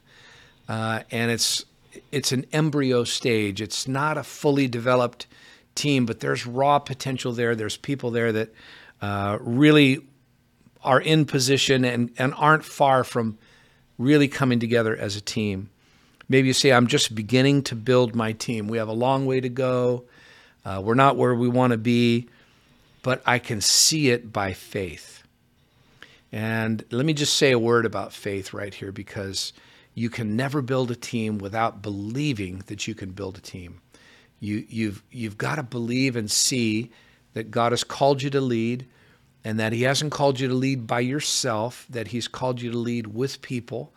uh, 0.68 1.00
and 1.10 1.30
it's 1.30 1.64
it's 2.10 2.32
an 2.32 2.46
embryo 2.52 3.04
stage. 3.04 3.60
It's 3.60 3.86
not 3.86 4.18
a 4.18 4.22
fully 4.22 4.68
developed 4.68 5.26
team, 5.74 6.06
but 6.06 6.20
there's 6.20 6.46
raw 6.46 6.78
potential 6.78 7.32
there. 7.32 7.54
There's 7.54 7.76
people 7.76 8.10
there 8.10 8.32
that 8.32 8.54
uh, 9.02 9.38
really 9.40 10.06
are 10.82 11.00
in 11.00 11.24
position 11.24 11.84
and, 11.84 12.10
and 12.18 12.34
aren't 12.34 12.64
far 12.64 13.04
from 13.04 13.38
really 13.98 14.28
coming 14.28 14.60
together 14.60 14.96
as 14.96 15.16
a 15.16 15.20
team. 15.20 15.70
Maybe 16.34 16.48
you 16.48 16.52
say, 16.52 16.72
I'm 16.72 16.88
just 16.88 17.14
beginning 17.14 17.62
to 17.62 17.76
build 17.76 18.16
my 18.16 18.32
team. 18.32 18.66
We 18.66 18.78
have 18.78 18.88
a 18.88 18.92
long 18.92 19.24
way 19.24 19.38
to 19.38 19.48
go. 19.48 20.02
Uh, 20.64 20.82
we're 20.84 20.94
not 20.94 21.16
where 21.16 21.32
we 21.32 21.46
want 21.46 21.70
to 21.70 21.76
be, 21.76 22.28
but 23.04 23.22
I 23.24 23.38
can 23.38 23.60
see 23.60 24.10
it 24.10 24.32
by 24.32 24.52
faith. 24.52 25.22
And 26.32 26.84
let 26.90 27.06
me 27.06 27.12
just 27.12 27.36
say 27.36 27.52
a 27.52 27.58
word 27.60 27.86
about 27.86 28.12
faith 28.12 28.52
right 28.52 28.74
here 28.74 28.90
because 28.90 29.52
you 29.94 30.10
can 30.10 30.34
never 30.34 30.60
build 30.60 30.90
a 30.90 30.96
team 30.96 31.38
without 31.38 31.82
believing 31.82 32.64
that 32.66 32.88
you 32.88 32.96
can 32.96 33.12
build 33.12 33.38
a 33.38 33.40
team. 33.40 33.80
You, 34.40 34.66
you've, 34.68 35.04
you've 35.12 35.38
got 35.38 35.54
to 35.54 35.62
believe 35.62 36.16
and 36.16 36.28
see 36.28 36.90
that 37.34 37.52
God 37.52 37.70
has 37.70 37.84
called 37.84 38.22
you 38.24 38.30
to 38.30 38.40
lead 38.40 38.86
and 39.44 39.60
that 39.60 39.72
He 39.72 39.82
hasn't 39.82 40.10
called 40.10 40.40
you 40.40 40.48
to 40.48 40.54
lead 40.54 40.88
by 40.88 40.98
yourself, 40.98 41.86
that 41.90 42.08
He's 42.08 42.26
called 42.26 42.60
you 42.60 42.72
to 42.72 42.78
lead 42.78 43.06
with 43.06 43.40
people 43.40 43.92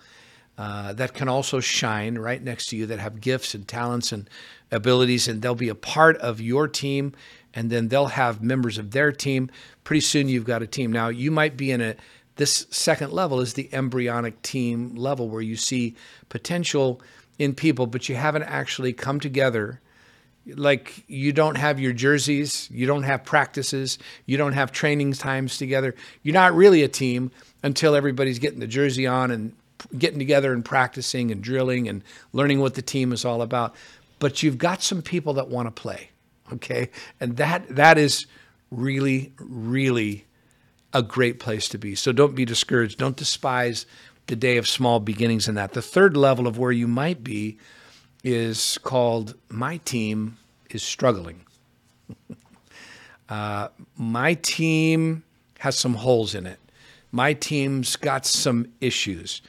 uh, 0.58 0.94
that 0.94 1.14
can 1.14 1.30
also 1.30 1.60
shine 1.60 2.18
right 2.18 2.42
next 2.42 2.68
to 2.68 2.78
you 2.78 2.86
that 2.88 3.00
have 3.00 3.22
gifts 3.22 3.54
and 3.54 3.68
talents 3.68 4.12
and 4.12 4.30
abilities, 4.72 5.28
and 5.28 5.42
they'll 5.42 5.56
be 5.56 5.70
a 5.70 5.76
part 5.76 6.18
of 6.18 6.42
your 6.42 6.68
team, 6.68 7.14
and 7.54 7.70
then 7.70 7.90
they'll 7.90 8.08
have 8.08 8.42
members 8.42 8.78
of 8.78 8.92
their 8.92 9.12
team. 9.12 9.52
Pretty 9.84 10.02
soon, 10.02 10.28
you've 10.28 10.46
got 10.46 10.64
a 10.64 10.68
team. 10.68 10.92
Now, 10.92 11.10
you 11.10 11.32
might 11.32 11.58
be 11.58 11.72
in 11.72 11.82
a 11.82 11.96
this 12.38 12.68
second 12.70 13.12
level 13.12 13.42
is 13.42 13.54
the 13.54 13.70
embryonic 13.74 14.42
team 14.44 14.96
level 14.96 15.28
where 15.28 15.42
you 15.42 15.56
see 15.56 15.96
potential 16.30 17.02
in 17.40 17.54
people, 17.54 17.88
but 17.88 18.08
you 18.08 18.16
haven't 18.16 18.44
actually 18.44 18.94
come 18.94 19.20
together. 19.20 19.82
Like 20.46 21.04
you 21.08 21.34
don't 21.34 21.58
have 21.58 21.80
your 21.80 21.94
jerseys, 21.94 22.70
you 22.72 22.86
don't 22.86 23.04
have 23.04 23.26
practices, 23.26 23.98
you 24.26 24.38
don't 24.38 24.54
have 24.54 24.72
training 24.72 25.14
times 25.14 25.58
together. 25.58 25.94
You're 26.24 26.34
not 26.34 26.56
really 26.56 26.84
a 26.84 26.88
team 26.88 27.32
until 27.64 27.96
everybody's 27.96 28.40
getting 28.40 28.60
the 28.60 28.68
jersey 28.68 29.06
on 29.06 29.32
and 29.32 29.54
getting 29.98 30.20
together 30.20 30.54
and 30.54 30.64
practicing 30.64 31.32
and 31.32 31.42
drilling 31.42 31.88
and 31.88 32.04
learning 32.34 32.60
what 32.60 32.76
the 32.76 32.82
team 32.82 33.12
is 33.14 33.26
all 33.26 33.42
about. 33.42 33.76
But 34.20 34.42
you've 34.42 34.58
got 34.58 34.82
some 34.82 35.02
people 35.02 35.34
that 35.34 35.48
want 35.50 35.68
to 35.68 35.82
play, 35.82 36.10
okay? 36.54 36.90
And 37.20 37.38
that 37.38 37.68
that 37.70 37.98
is 37.98 38.26
really, 38.72 39.34
really 39.40 40.26
a 40.94 41.04
great 41.04 41.40
place 41.40 41.70
to 41.70 41.78
be. 41.78 41.96
So 41.96 42.12
don't 42.12 42.36
be 42.36 42.46
discouraged. 42.46 42.98
Don't 42.98 43.16
despise 43.16 43.86
the 44.28 44.36
day 44.36 44.58
of 44.58 44.68
small 44.68 45.00
beginnings 45.00 45.48
in 45.48 45.56
that. 45.56 45.74
The 45.74 45.82
third 45.82 46.18
level 46.18 46.48
of 46.48 46.58
where 46.58 46.72
you 46.72 46.88
might 46.88 47.24
be 47.24 47.58
is 48.24 48.78
called 48.80 49.36
My 49.50 49.78
Team 49.78 50.38
is 50.70 50.84
Struggling. 50.84 51.42
uh, 53.30 53.70
my 53.96 54.34
team 54.36 55.24
has 55.60 55.78
some 55.78 55.96
holes 55.96 56.36
in 56.36 56.46
it. 56.46 56.60
My 57.12 57.34
team's 57.34 57.96
got 57.96 58.26
some 58.26 58.68
issues 58.82 59.42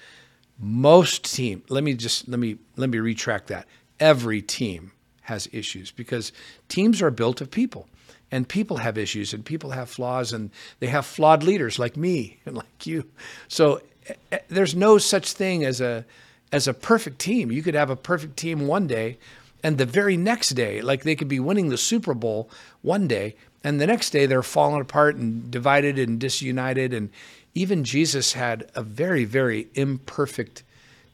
most 0.59 1.25
team 1.25 1.63
let 1.69 1.85
me 1.85 1.95
just 1.95 2.29
let 2.29 2.41
me 2.41 2.57
let 2.77 2.91
me 2.91 2.99
retract 2.99 3.49
that. 3.49 3.67
Every 4.01 4.43
team 4.43 4.93
has 5.23 5.49
issues 5.53 5.91
because 5.91 6.33
teams 6.69 7.03
are 7.03 7.11
built 7.11 7.41
of 7.41 7.51
people 7.51 7.89
and 8.31 8.49
people 8.49 8.79
have 8.79 8.97
issues 8.97 9.33
and 9.33 9.45
people 9.45 9.71
have 9.71 9.89
flaws 9.91 10.33
and 10.33 10.51
they 10.81 10.87
have 10.87 11.07
flawed 11.07 11.43
leaders 11.43 11.79
like 11.79 11.97
me 11.97 12.39
and 12.47 12.57
like 12.57 12.87
you. 12.87 13.05
So 13.49 13.81
eh, 14.07 14.15
eh, 14.33 14.39
there's 14.49 14.75
no 14.75 14.99
such 14.99 15.33
thing 15.33 15.65
as 15.65 15.81
a 15.81 16.05
as 16.51 16.67
a 16.67 16.75
perfect 16.75 17.19
team. 17.19 17.53
You 17.53 17.63
could 17.63 17.75
have 17.75 17.91
a 17.91 17.97
perfect 17.97 18.37
team 18.37 18.67
one 18.67 18.87
day 18.87 19.19
and 19.63 19.79
the 19.79 19.87
very 19.87 20.17
next 20.17 20.51
day 20.51 20.81
like 20.81 21.03
they 21.03 21.17
could 21.17 21.29
be 21.29 21.41
winning 21.41 21.69
the 21.69 21.79
super 21.79 22.15
bowl 22.15 22.51
one 22.83 23.09
day 23.09 23.35
and 23.65 23.81
the 23.81 23.87
next 23.87 24.11
day 24.11 24.27
they're 24.27 24.43
falling 24.43 24.81
apart 24.81 25.17
and 25.17 25.51
divided 25.51 25.99
and 25.99 26.21
disunited 26.21 26.95
and 26.95 27.11
even 27.55 27.85
Jesus 27.85 28.33
had 28.33 28.71
a 28.75 28.83
very, 28.83 29.25
very 29.25 29.69
imperfect 29.75 30.63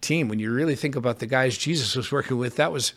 team. 0.00 0.28
When 0.28 0.38
you 0.38 0.52
really 0.52 0.76
think 0.76 0.96
about 0.96 1.18
the 1.18 1.26
guys 1.26 1.56
Jesus 1.56 1.96
was 1.96 2.12
working 2.12 2.36
with, 2.38 2.56
that 2.56 2.72
was 2.72 2.92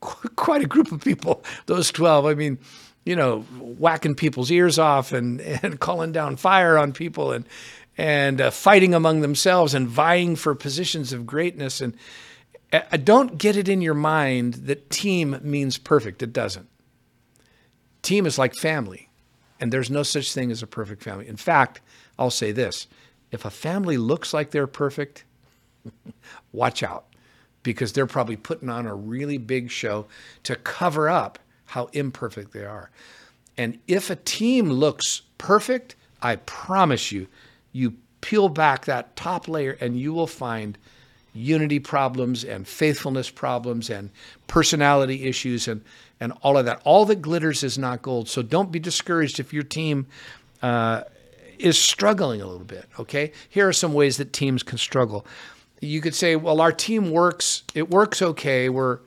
quite 0.00 0.62
a 0.62 0.66
group 0.66 0.92
of 0.92 1.02
people, 1.02 1.42
those 1.66 1.90
12. 1.90 2.26
I 2.26 2.34
mean, 2.34 2.58
you 3.04 3.16
know, 3.16 3.40
whacking 3.58 4.14
people's 4.14 4.50
ears 4.50 4.78
off 4.78 5.12
and, 5.12 5.40
and 5.40 5.80
calling 5.80 6.12
down 6.12 6.36
fire 6.36 6.78
on 6.78 6.92
people 6.92 7.32
and, 7.32 7.46
and 7.96 8.40
uh, 8.40 8.50
fighting 8.50 8.94
among 8.94 9.20
themselves 9.20 9.74
and 9.74 9.88
vying 9.88 10.36
for 10.36 10.54
positions 10.54 11.12
of 11.12 11.26
greatness. 11.26 11.80
And, 11.80 11.96
Uh, 12.72 12.96
don't 12.96 13.36
get 13.36 13.54
it 13.54 13.68
in 13.68 13.82
your 13.82 13.94
mind 13.94 14.54
that 14.66 14.88
team 14.88 15.38
means 15.42 15.76
perfect. 15.76 16.22
It 16.22 16.32
doesn't. 16.32 16.68
Team 18.00 18.24
is 18.24 18.38
like 18.38 18.54
family, 18.54 19.10
and 19.62 19.72
there's 19.72 19.90
no 19.90 20.02
such 20.02 20.32
thing 20.34 20.50
as 20.50 20.60
a 20.60 20.66
perfect 20.66 21.04
family. 21.04 21.28
In 21.28 21.36
fact, 21.36 21.80
I'll 22.18 22.30
say 22.30 22.50
this 22.50 22.88
if 23.30 23.44
a 23.44 23.50
family 23.50 23.96
looks 23.96 24.34
like 24.34 24.50
they're 24.50 24.66
perfect, 24.66 25.24
watch 26.52 26.82
out 26.82 27.04
because 27.62 27.92
they're 27.92 28.06
probably 28.06 28.34
putting 28.34 28.68
on 28.68 28.86
a 28.86 28.94
really 28.94 29.38
big 29.38 29.70
show 29.70 30.06
to 30.42 30.56
cover 30.56 31.08
up 31.08 31.38
how 31.66 31.88
imperfect 31.92 32.52
they 32.52 32.64
are. 32.64 32.90
And 33.56 33.78
if 33.86 34.10
a 34.10 34.16
team 34.16 34.68
looks 34.68 35.22
perfect, 35.38 35.94
I 36.20 36.36
promise 36.36 37.12
you, 37.12 37.28
you 37.70 37.94
peel 38.20 38.48
back 38.48 38.86
that 38.86 39.14
top 39.14 39.46
layer 39.46 39.78
and 39.80 39.96
you 39.96 40.12
will 40.12 40.26
find 40.26 40.76
unity 41.34 41.78
problems 41.78 42.44
and 42.44 42.66
faithfulness 42.66 43.30
problems 43.30 43.90
and 43.90 44.10
personality 44.46 45.24
issues 45.24 45.66
and, 45.68 45.82
and 46.20 46.32
all 46.42 46.58
of 46.58 46.66
that. 46.66 46.80
All 46.84 47.04
that 47.06 47.22
glitters 47.22 47.62
is 47.62 47.78
not 47.78 48.02
gold. 48.02 48.28
So 48.28 48.42
don't 48.42 48.70
be 48.70 48.78
discouraged 48.78 49.40
if 49.40 49.52
your 49.52 49.62
team 49.62 50.06
uh, 50.62 51.02
is 51.58 51.78
struggling 51.78 52.40
a 52.40 52.46
little 52.46 52.64
bit, 52.66 52.86
okay? 52.98 53.32
Here 53.48 53.68
are 53.68 53.72
some 53.72 53.92
ways 53.92 54.16
that 54.18 54.32
teams 54.32 54.62
can 54.62 54.78
struggle. 54.78 55.26
You 55.80 56.00
could 56.00 56.14
say, 56.14 56.36
well, 56.36 56.60
our 56.60 56.72
team 56.72 57.10
works, 57.10 57.62
it 57.74 57.90
works 57.90 58.20
okay, 58.20 58.68
we're, 58.68 58.98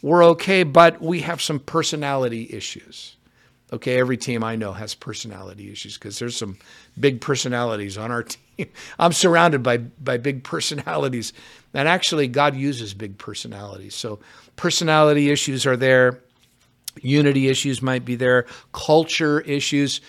we're 0.00 0.24
okay, 0.24 0.62
but 0.62 1.00
we 1.02 1.20
have 1.20 1.42
some 1.42 1.60
personality 1.60 2.48
issues. 2.50 3.16
Okay, 3.70 3.98
every 3.98 4.16
team 4.16 4.42
I 4.42 4.56
know 4.56 4.72
has 4.72 4.94
personality 4.94 5.70
issues 5.70 5.98
because 5.98 6.18
there's 6.18 6.36
some 6.36 6.56
big 6.98 7.20
personalities 7.20 7.98
on 7.98 8.10
our 8.10 8.22
team. 8.56 8.68
I'm 8.98 9.12
surrounded 9.12 9.62
by 9.62 9.76
by 9.78 10.16
big 10.16 10.42
personalities, 10.42 11.32
and 11.74 11.88
actually, 11.88 12.28
God 12.28 12.56
uses 12.56 12.94
big 12.94 13.18
personalities. 13.18 13.94
So, 13.94 14.20
personality 14.56 15.30
issues 15.30 15.66
are 15.66 15.76
there. 15.76 16.20
Unity 17.00 17.48
issues 17.48 17.82
might 17.82 18.04
be 18.04 18.16
there. 18.16 18.46
Culture 18.72 19.40
issues. 19.40 20.00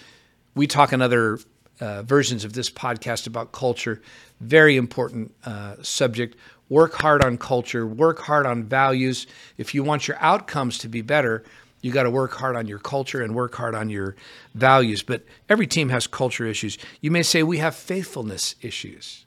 We 0.56 0.68
talk 0.68 0.94
in 0.94 1.02
other 1.02 1.40
uh, 1.80 2.04
versions 2.04 2.46
of 2.46 2.54
this 2.54 2.70
podcast 2.70 3.28
about 3.28 3.52
culture. 3.52 4.02
Very 4.40 4.78
important 4.78 5.34
uh, 5.46 5.76
subject. 5.82 6.38
Work 6.70 6.94
hard 6.94 7.24
on 7.24 7.38
culture. 7.38 7.86
Work 7.86 8.20
hard 8.20 8.46
on 8.46 8.64
values. 8.64 9.28
If 9.58 9.76
you 9.76 9.84
want 9.84 10.08
your 10.08 10.18
outcomes 10.20 10.78
to 10.80 10.90
be 10.90 11.02
better 11.02 11.44
you 11.82 11.92
got 11.92 12.04
to 12.04 12.12
work 12.12 12.34
hard 12.34 12.56
on 12.56 12.68
your 12.68 12.80
culture 12.80 13.22
and 13.22 13.34
work 13.34 13.56
hard 13.56 13.76
on 13.76 13.90
your 13.90 14.16
values. 14.54 15.02
But 15.02 15.24
every 15.48 15.68
team 15.68 15.90
has 15.90 16.08
culture 16.08 16.46
issues. 16.46 16.78
You 17.02 17.12
may 17.12 17.24
say, 17.24 17.44
we 17.44 17.58
have 17.60 17.76
faithfulness 17.76 18.56
issues. 18.62 19.26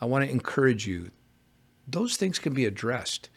I 0.00 0.06
want 0.06 0.24
to 0.24 0.30
encourage 0.30 0.86
you. 0.86 1.10
Those 1.86 2.16
things 2.16 2.38
can 2.38 2.52
be 2.52 2.64
addressed. 2.64 3.28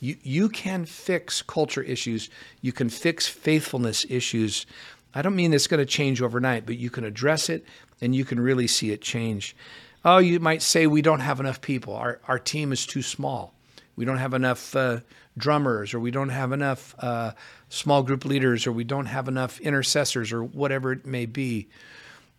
You, 0.00 0.16
you 0.22 0.48
can 0.48 0.84
fix 0.84 1.42
culture 1.42 1.82
issues, 1.82 2.30
you 2.60 2.72
can 2.72 2.88
fix 2.88 3.26
faithfulness 3.26 4.06
issues. 4.08 4.66
I 5.14 5.22
don't 5.22 5.34
mean 5.34 5.52
it's 5.52 5.66
going 5.66 5.80
to 5.80 5.86
change 5.86 6.22
overnight, 6.22 6.66
but 6.66 6.76
you 6.76 6.90
can 6.90 7.04
address 7.04 7.48
it 7.48 7.64
and 8.00 8.14
you 8.14 8.24
can 8.24 8.38
really 8.38 8.68
see 8.68 8.92
it 8.92 9.00
change. 9.00 9.56
Oh, 10.04 10.18
you 10.18 10.38
might 10.38 10.62
say 10.62 10.86
we 10.86 11.02
don't 11.02 11.20
have 11.20 11.40
enough 11.40 11.60
people. 11.60 11.94
Our, 11.94 12.20
our 12.28 12.38
team 12.38 12.72
is 12.72 12.86
too 12.86 13.02
small. 13.02 13.52
We 13.96 14.04
don't 14.04 14.18
have 14.18 14.34
enough 14.34 14.76
uh, 14.76 15.00
drummers, 15.36 15.92
or 15.92 15.98
we 15.98 16.12
don't 16.12 16.28
have 16.28 16.52
enough 16.52 16.94
uh, 17.00 17.32
small 17.68 18.04
group 18.04 18.24
leaders, 18.24 18.64
or 18.66 18.72
we 18.72 18.84
don't 18.84 19.06
have 19.06 19.26
enough 19.26 19.58
intercessors, 19.60 20.32
or 20.32 20.44
whatever 20.44 20.92
it 20.92 21.04
may 21.04 21.26
be. 21.26 21.68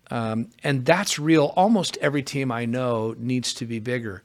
Um, 0.09 0.49
and 0.63 0.85
that's 0.85 1.19
real. 1.19 1.51
Almost 1.57 1.97
every 1.97 2.23
team 2.23 2.49
I 2.49 2.63
know 2.65 3.13
needs 3.17 3.53
to 3.55 3.65
be 3.65 3.79
bigger 3.79 4.23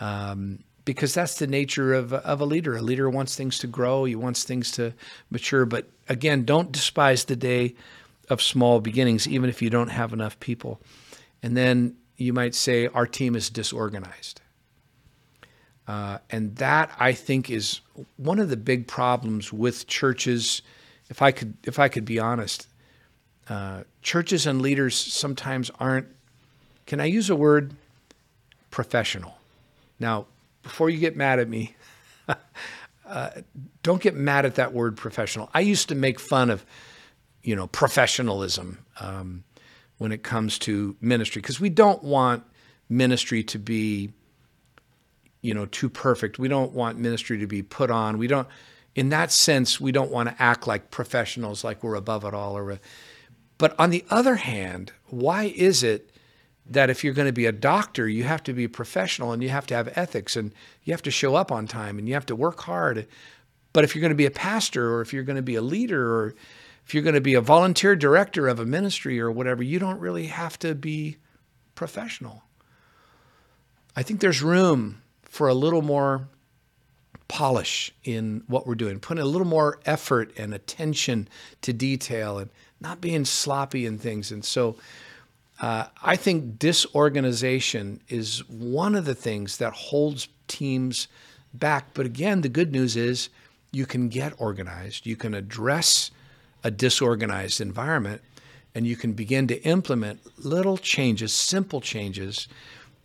um, 0.00 0.58
because 0.86 1.12
that's 1.12 1.34
the 1.34 1.46
nature 1.46 1.92
of, 1.92 2.14
of 2.14 2.40
a 2.40 2.46
leader. 2.46 2.76
A 2.76 2.80
leader 2.80 3.10
wants 3.10 3.36
things 3.36 3.58
to 3.58 3.66
grow, 3.66 4.04
he 4.04 4.14
wants 4.14 4.44
things 4.44 4.70
to 4.72 4.94
mature. 5.30 5.66
But 5.66 5.90
again, 6.08 6.44
don't 6.44 6.72
despise 6.72 7.24
the 7.24 7.36
day 7.36 7.74
of 8.30 8.40
small 8.40 8.80
beginnings, 8.80 9.28
even 9.28 9.50
if 9.50 9.60
you 9.60 9.68
don't 9.68 9.88
have 9.88 10.14
enough 10.14 10.40
people. 10.40 10.80
And 11.42 11.56
then 11.56 11.96
you 12.16 12.32
might 12.32 12.54
say, 12.54 12.86
Our 12.86 13.06
team 13.06 13.36
is 13.36 13.50
disorganized. 13.50 14.40
Uh, 15.86 16.18
and 16.30 16.56
that 16.56 16.90
I 16.98 17.12
think 17.12 17.50
is 17.50 17.80
one 18.16 18.38
of 18.38 18.48
the 18.48 18.56
big 18.56 18.86
problems 18.86 19.52
with 19.52 19.86
churches. 19.86 20.62
If 21.10 21.20
I 21.20 21.30
could, 21.30 21.54
if 21.64 21.78
I 21.78 21.88
could 21.88 22.04
be 22.04 22.18
honest, 22.18 22.68
uh, 23.48 23.82
churches 24.02 24.46
and 24.46 24.62
leaders 24.62 24.96
sometimes 24.96 25.70
aren't. 25.78 26.06
Can 26.86 27.00
I 27.00 27.04
use 27.04 27.28
a 27.28 27.36
word? 27.36 27.74
Professional. 28.70 29.38
Now, 29.98 30.26
before 30.66 30.90
you 30.90 30.98
get 30.98 31.16
mad 31.16 31.38
at 31.38 31.48
me, 31.48 31.76
uh, 33.06 33.30
don't 33.82 34.02
get 34.02 34.14
mad 34.14 34.44
at 34.44 34.56
that 34.56 34.72
word 34.72 34.96
professional. 34.96 35.48
I 35.54 35.60
used 35.60 35.88
to 35.88 35.94
make 35.94 36.18
fun 36.20 36.50
of, 36.50 36.64
you 37.42 37.54
know, 37.54 37.66
professionalism 37.68 38.84
um, 39.00 39.44
when 39.98 40.12
it 40.12 40.22
comes 40.22 40.58
to 40.60 40.96
ministry 41.00 41.40
because 41.40 41.60
we 41.60 41.70
don't 41.70 42.02
want 42.02 42.44
ministry 42.88 43.42
to 43.44 43.58
be 43.58 44.12
you 45.46 45.54
know, 45.54 45.66
too 45.66 45.88
perfect. 45.88 46.40
We 46.40 46.48
don't 46.48 46.72
want 46.72 46.98
ministry 46.98 47.38
to 47.38 47.46
be 47.46 47.62
put 47.62 47.88
on. 47.88 48.18
We 48.18 48.26
don't, 48.26 48.48
in 48.96 49.10
that 49.10 49.30
sense, 49.30 49.80
we 49.80 49.92
don't 49.92 50.10
want 50.10 50.28
to 50.28 50.42
act 50.42 50.66
like 50.66 50.90
professionals, 50.90 51.62
like 51.62 51.84
we're 51.84 51.94
above 51.94 52.24
it 52.24 52.34
all. 52.34 52.58
Or, 52.58 52.80
but 53.56 53.78
on 53.78 53.90
the 53.90 54.04
other 54.10 54.34
hand, 54.34 54.90
why 55.06 55.44
is 55.44 55.84
it 55.84 56.10
that 56.68 56.90
if 56.90 57.04
you're 57.04 57.14
going 57.14 57.28
to 57.28 57.32
be 57.32 57.46
a 57.46 57.52
doctor, 57.52 58.08
you 58.08 58.24
have 58.24 58.42
to 58.44 58.52
be 58.52 58.66
professional 58.66 59.32
and 59.32 59.42
you 59.42 59.48
have 59.48 59.66
to 59.68 59.74
have 59.74 59.92
ethics 59.96 60.36
and 60.36 60.52
you 60.84 60.92
have 60.92 61.02
to 61.02 61.10
show 61.10 61.34
up 61.34 61.52
on 61.52 61.66
time 61.66 61.98
and 61.98 62.08
you 62.08 62.14
have 62.14 62.26
to 62.26 62.36
work 62.36 62.62
hard. 62.62 63.06
But 63.72 63.84
if 63.84 63.94
you're 63.94 64.00
going 64.00 64.10
to 64.10 64.16
be 64.16 64.26
a 64.26 64.30
pastor 64.30 64.92
or 64.92 65.00
if 65.00 65.12
you're 65.12 65.22
going 65.22 65.36
to 65.36 65.42
be 65.42 65.54
a 65.54 65.62
leader 65.62 66.14
or 66.14 66.34
if 66.84 66.94
you're 66.94 67.02
going 67.02 67.14
to 67.14 67.20
be 67.20 67.34
a 67.34 67.40
volunteer 67.40 67.94
director 67.94 68.48
of 68.48 68.58
a 68.58 68.64
ministry 68.64 69.20
or 69.20 69.30
whatever, 69.30 69.62
you 69.62 69.78
don't 69.78 70.00
really 70.00 70.26
have 70.26 70.58
to 70.60 70.74
be 70.74 71.16
professional. 71.74 72.42
I 73.94 74.02
think 74.02 74.20
there's 74.20 74.42
room 74.42 75.02
for 75.22 75.48
a 75.48 75.54
little 75.54 75.82
more 75.82 76.28
polish 77.28 77.92
in 78.04 78.42
what 78.46 78.66
we're 78.66 78.74
doing, 78.74 79.00
putting 79.00 79.22
a 79.22 79.26
little 79.26 79.46
more 79.46 79.80
effort 79.84 80.32
and 80.36 80.54
attention 80.54 81.28
to 81.62 81.72
detail 81.72 82.38
and 82.38 82.50
not 82.80 83.00
being 83.00 83.24
sloppy 83.24 83.84
in 83.84 83.98
things. 83.98 84.30
And 84.30 84.44
so 84.44 84.76
uh, 85.60 85.86
I 86.02 86.16
think 86.16 86.58
disorganization 86.58 88.00
is 88.08 88.46
one 88.48 88.94
of 88.94 89.04
the 89.04 89.14
things 89.14 89.56
that 89.56 89.72
holds 89.72 90.28
teams 90.48 91.08
back. 91.54 91.94
But 91.94 92.06
again, 92.06 92.42
the 92.42 92.48
good 92.48 92.72
news 92.72 92.96
is 92.96 93.30
you 93.72 93.86
can 93.86 94.08
get 94.08 94.34
organized, 94.38 95.06
you 95.06 95.16
can 95.16 95.34
address 95.34 96.10
a 96.62 96.70
disorganized 96.70 97.60
environment, 97.60 98.22
and 98.74 98.86
you 98.86 98.96
can 98.96 99.12
begin 99.12 99.46
to 99.46 99.62
implement 99.62 100.20
little 100.44 100.76
changes, 100.76 101.32
simple 101.32 101.80
changes 101.80 102.48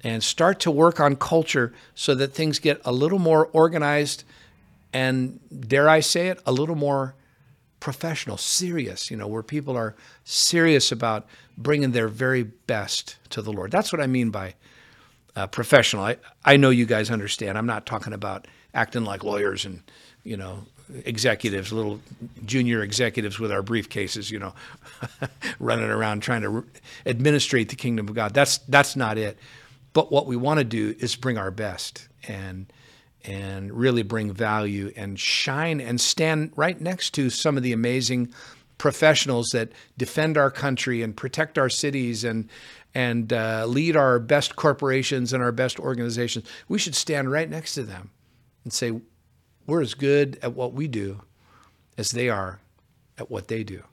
and 0.04 0.24
start 0.24 0.60
to 0.60 0.72
work 0.72 1.00
on 1.00 1.16
culture 1.16 1.74
so 1.96 2.16
that 2.16 2.34
things 2.34 2.60
get 2.60 2.82
a 2.84 2.92
little 2.92 3.20
more 3.20 3.48
organized 3.54 4.24
and, 4.94 5.40
dare 5.68 5.88
I 5.88 6.02
say 6.02 6.28
it, 6.28 6.42
a 6.46 6.52
little 6.52 6.76
more 6.76 7.16
professional, 7.80 8.38
serious, 8.38 9.10
you 9.10 9.18
know, 9.18 9.28
where 9.28 9.44
people 9.44 9.78
are 9.78 9.96
serious 10.26 10.92
about 10.92 11.26
bringing 11.62 11.92
their 11.92 12.08
very 12.08 12.44
best 12.44 13.18
to 13.30 13.42
the 13.42 13.52
Lord. 13.52 13.72
That's 13.72 13.92
what 13.92 14.02
I 14.02 14.08
mean 14.08 14.30
by 14.30 14.56
uh, 15.36 15.48
professional. 15.48 16.04
I, 16.04 16.18
I 16.46 16.58
know 16.58 16.70
you 16.70 16.86
guys 16.86 17.10
understand. 17.10 17.58
I'm 17.58 17.66
not 17.66 17.86
talking 17.86 18.14
about 18.14 18.48
acting 18.74 19.06
like 19.06 19.24
lawyers 19.24 19.66
and, 19.66 19.82
you 20.24 20.38
know, 20.38 20.66
executives, 21.06 21.72
little 21.72 22.00
junior 22.46 22.84
executives 22.84 23.40
with 23.40 23.52
our 23.52 23.62
briefcases, 23.62 24.32
you 24.32 24.40
know, 24.40 24.54
running 25.60 25.90
around 25.90 26.22
trying 26.22 26.42
to 26.42 26.66
administrate 27.06 27.70
the 27.70 27.76
kingdom 27.76 28.08
of 28.08 28.16
God. 28.16 28.34
That's 28.34 28.58
that's 28.60 28.96
not 28.96 29.18
it. 29.18 29.38
But 29.94 30.12
what 30.12 30.26
we 30.26 30.36
want 30.36 30.60
to 30.60 30.64
do 30.64 30.96
is 31.00 31.16
bring 31.16 31.38
our 31.38 31.52
best 31.52 32.08
and 32.28 32.72
and 33.24 33.72
really 33.72 34.04
bring 34.04 34.32
value 34.32 34.92
and 34.96 35.20
shine 35.20 35.80
and 35.80 36.02
stand 36.02 36.52
right 36.56 36.80
next 36.82 37.12
to 37.12 37.30
some 37.30 37.56
of 37.56 37.64
the 37.64 37.72
amazing 37.72 38.34
professionals 38.82 39.50
that 39.54 39.72
defend 39.96 40.40
our 40.40 40.50
country 40.50 41.04
and 41.04 41.16
protect 41.16 41.60
our 41.60 41.70
cities 41.70 42.24
and 42.24 42.50
and 42.96 43.32
uh, 43.32 43.64
lead 43.68 43.96
our 43.96 44.18
best 44.18 44.56
corporations 44.56 45.34
and 45.34 45.44
our 45.44 45.52
best 45.52 45.80
organizations. 45.80 46.48
We 46.68 46.80
should 46.80 46.96
stand 46.96 47.32
right 47.32 47.48
next 47.48 47.76
to 47.76 47.84
them 47.84 48.10
and 48.64 48.74
say, 48.74 49.00
we're 49.68 49.84
as 49.84 49.94
good 49.94 50.40
at 50.42 50.56
what 50.56 50.74
we 50.74 50.88
do 50.88 51.22
as 51.96 52.10
they 52.10 52.28
are 52.28 52.60
at 53.20 53.30
what 53.30 53.50
they 53.50 53.64
do. 53.64 53.84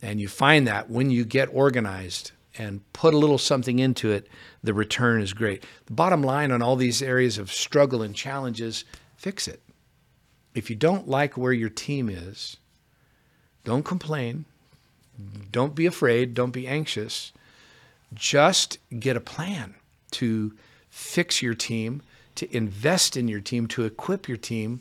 And 0.00 0.20
you 0.20 0.28
find 0.28 0.68
that 0.68 0.88
when 0.88 1.10
you 1.10 1.24
get 1.24 1.48
organized 1.52 2.30
and 2.56 2.80
put 2.92 3.14
a 3.14 3.18
little 3.18 3.36
something 3.36 3.80
into 3.80 4.12
it, 4.12 4.28
the 4.62 4.72
return 4.72 5.22
is 5.22 5.32
great. 5.32 5.64
The 5.86 5.92
bottom 5.92 6.22
line 6.22 6.52
on 6.52 6.62
all 6.62 6.76
these 6.76 7.02
areas 7.02 7.36
of 7.36 7.52
struggle 7.52 8.00
and 8.00 8.14
challenges, 8.14 8.84
fix 9.16 9.48
it. 9.48 9.60
If 10.54 10.70
you 10.70 10.76
don't 10.76 11.08
like 11.08 11.36
where 11.36 11.52
your 11.52 11.68
team 11.68 12.08
is, 12.08 12.58
don't 13.64 13.84
complain. 13.84 14.44
Don't 15.50 15.74
be 15.74 15.86
afraid. 15.86 16.34
Don't 16.34 16.50
be 16.50 16.66
anxious. 16.66 17.32
Just 18.12 18.78
get 18.98 19.16
a 19.16 19.20
plan 19.20 19.74
to 20.12 20.52
fix 20.90 21.42
your 21.42 21.54
team 21.54 22.02
to 22.36 22.56
invest 22.56 23.16
in 23.16 23.28
your 23.28 23.40
team, 23.40 23.66
to 23.68 23.84
equip 23.84 24.28
your 24.28 24.36
team, 24.36 24.80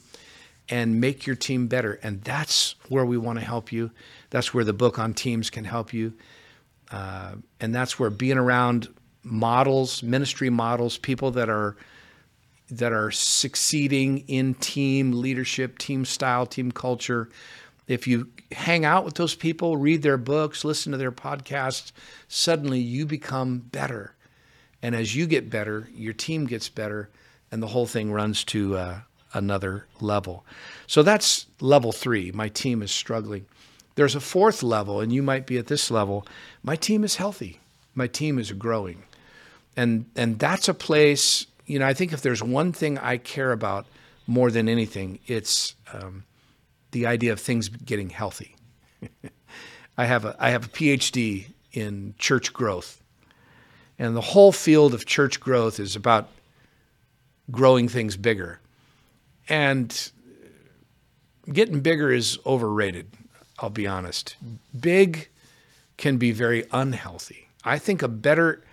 and 0.70 1.00
make 1.00 1.28
your 1.28 1.36
team 1.36 1.68
better. 1.68 2.00
And 2.04 2.22
that's 2.24 2.76
where 2.90 3.06
we 3.06 3.18
want 3.18 3.40
to 3.40 3.46
help 3.46 3.72
you. 3.72 3.92
That's 4.30 4.54
where 4.54 4.64
the 4.64 4.74
book 4.74 4.98
on 4.98 5.14
teams 5.14 5.50
can 5.50 5.66
help 5.66 5.94
you. 5.94 6.14
Uh, 6.92 7.34
and 7.60 7.74
that's 7.74 8.00
where 8.00 8.10
being 8.10 8.38
around 8.38 8.88
models, 9.24 10.04
ministry 10.04 10.50
models, 10.50 10.98
people 10.98 11.32
that 11.32 11.50
are 11.50 11.76
that 12.72 12.94
are 12.94 13.12
succeeding 13.12 14.20
in 14.28 14.54
team 14.56 15.12
leadership, 15.12 15.78
team 15.78 16.06
style, 16.06 16.46
team 16.46 16.72
culture. 16.72 17.30
If 17.88 18.08
you 18.08 18.30
hang 18.52 18.86
out 18.86 19.06
with 19.06 19.16
those 19.16 19.36
people, 19.36 19.78
read 19.78 20.02
their 20.02 20.18
books, 20.18 20.64
listen 20.64 20.92
to 20.92 20.98
their 20.98 21.12
podcasts, 21.12 21.92
suddenly 22.28 22.80
you 22.80 23.06
become 23.06 23.60
better. 23.60 24.16
And 24.82 24.96
as 24.96 25.16
you 25.16 25.28
get 25.28 25.50
better, 25.50 25.90
your 25.94 26.14
team 26.14 26.46
gets 26.46 26.70
better, 26.70 27.10
and 27.52 27.62
the 27.62 27.68
whole 27.68 27.88
thing 27.88 28.12
runs 28.12 28.44
to 28.46 28.78
uh, 28.78 29.00
another 29.34 29.86
level. 30.00 30.46
So 30.88 31.04
that's 31.04 31.46
level 31.60 31.92
three. 31.92 32.32
My 32.32 32.50
team 32.50 32.82
is 32.82 32.92
struggling. 32.92 33.46
There's 33.96 34.16
a 34.16 34.20
fourth 34.20 34.64
level, 34.64 35.02
and 35.02 35.14
you 35.14 35.22
might 35.22 35.46
be 35.46 35.58
at 35.58 35.68
this 35.68 35.92
level. 35.92 36.26
My 36.64 36.76
team 36.76 37.04
is 37.04 37.18
healthy. 37.18 37.60
My 37.96 38.08
team 38.08 38.40
is 38.40 38.52
growing. 38.52 39.04
And, 39.78 40.06
and 40.16 40.40
that's 40.40 40.68
a 40.68 40.74
place, 40.74 41.48
you 41.66 41.80
know, 41.80 41.88
I 41.88 41.94
think 41.94 42.14
if 42.14 42.22
there's 42.22 42.44
one 42.44 42.72
thing 42.72 42.98
I 42.98 43.18
care 43.18 43.52
about 43.52 43.86
more 44.28 44.52
than 44.52 44.70
anything, 44.70 45.20
it's 45.28 45.76
um, 45.92 46.24
the 46.94 47.06
idea 47.06 47.34
of 47.34 47.40
things 47.40 47.68
getting 47.70 48.10
healthy. 48.10 48.56
I 49.98 50.06
have 50.06 50.26
a, 50.26 50.36
I 50.40 50.52
have 50.52 50.66
a 50.66 50.70
PhD 50.70 51.48
in 51.74 52.16
church 52.18 52.54
growth. 52.54 53.02
And 54.00 54.16
the 54.16 54.22
whole 54.22 54.52
field 54.52 54.94
of 54.94 55.06
church 55.06 55.40
growth 55.40 55.80
is 55.80 55.96
about 55.96 56.30
growing 57.52 57.88
things 57.88 58.18
bigger. 58.18 58.60
And 59.50 60.12
getting 61.52 61.82
bigger 61.82 62.12
is 62.12 62.40
overrated, 62.46 63.08
I'll 63.60 63.70
be 63.70 63.86
honest. 63.86 64.36
Big 64.80 65.30
can 65.98 66.18
be 66.18 66.32
very 66.32 66.66
unhealthy. 66.72 67.50
I 67.64 67.78
think 67.78 68.02
a 68.02 68.08
better 68.08 68.64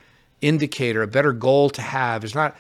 indicator, 0.40 1.02
a 1.02 1.06
better 1.06 1.32
goal 1.32 1.70
to 1.70 1.82
have 1.82 2.24
is 2.24 2.34
not 2.34 2.56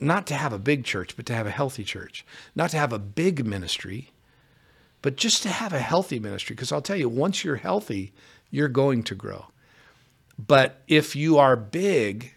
not 0.00 0.28
to 0.28 0.34
have 0.34 0.52
a 0.52 0.58
big 0.60 0.84
church, 0.84 1.16
but 1.16 1.26
to 1.26 1.34
have 1.34 1.46
a 1.46 1.50
healthy 1.50 1.82
church. 1.82 2.24
Not 2.54 2.70
to 2.70 2.76
have 2.76 2.92
a 2.92 3.00
big 3.00 3.44
ministry, 3.44 4.12
but 5.02 5.16
just 5.16 5.42
to 5.44 5.48
have 5.48 5.72
a 5.72 5.78
healthy 5.78 6.18
ministry 6.18 6.54
because 6.54 6.72
I'll 6.72 6.82
tell 6.82 6.96
you 6.96 7.08
once 7.08 7.44
you're 7.44 7.56
healthy, 7.56 8.12
you're 8.50 8.68
going 8.68 9.02
to 9.04 9.14
grow. 9.14 9.46
But 10.38 10.82
if 10.88 11.16
you 11.16 11.38
are 11.38 11.56
big 11.56 12.34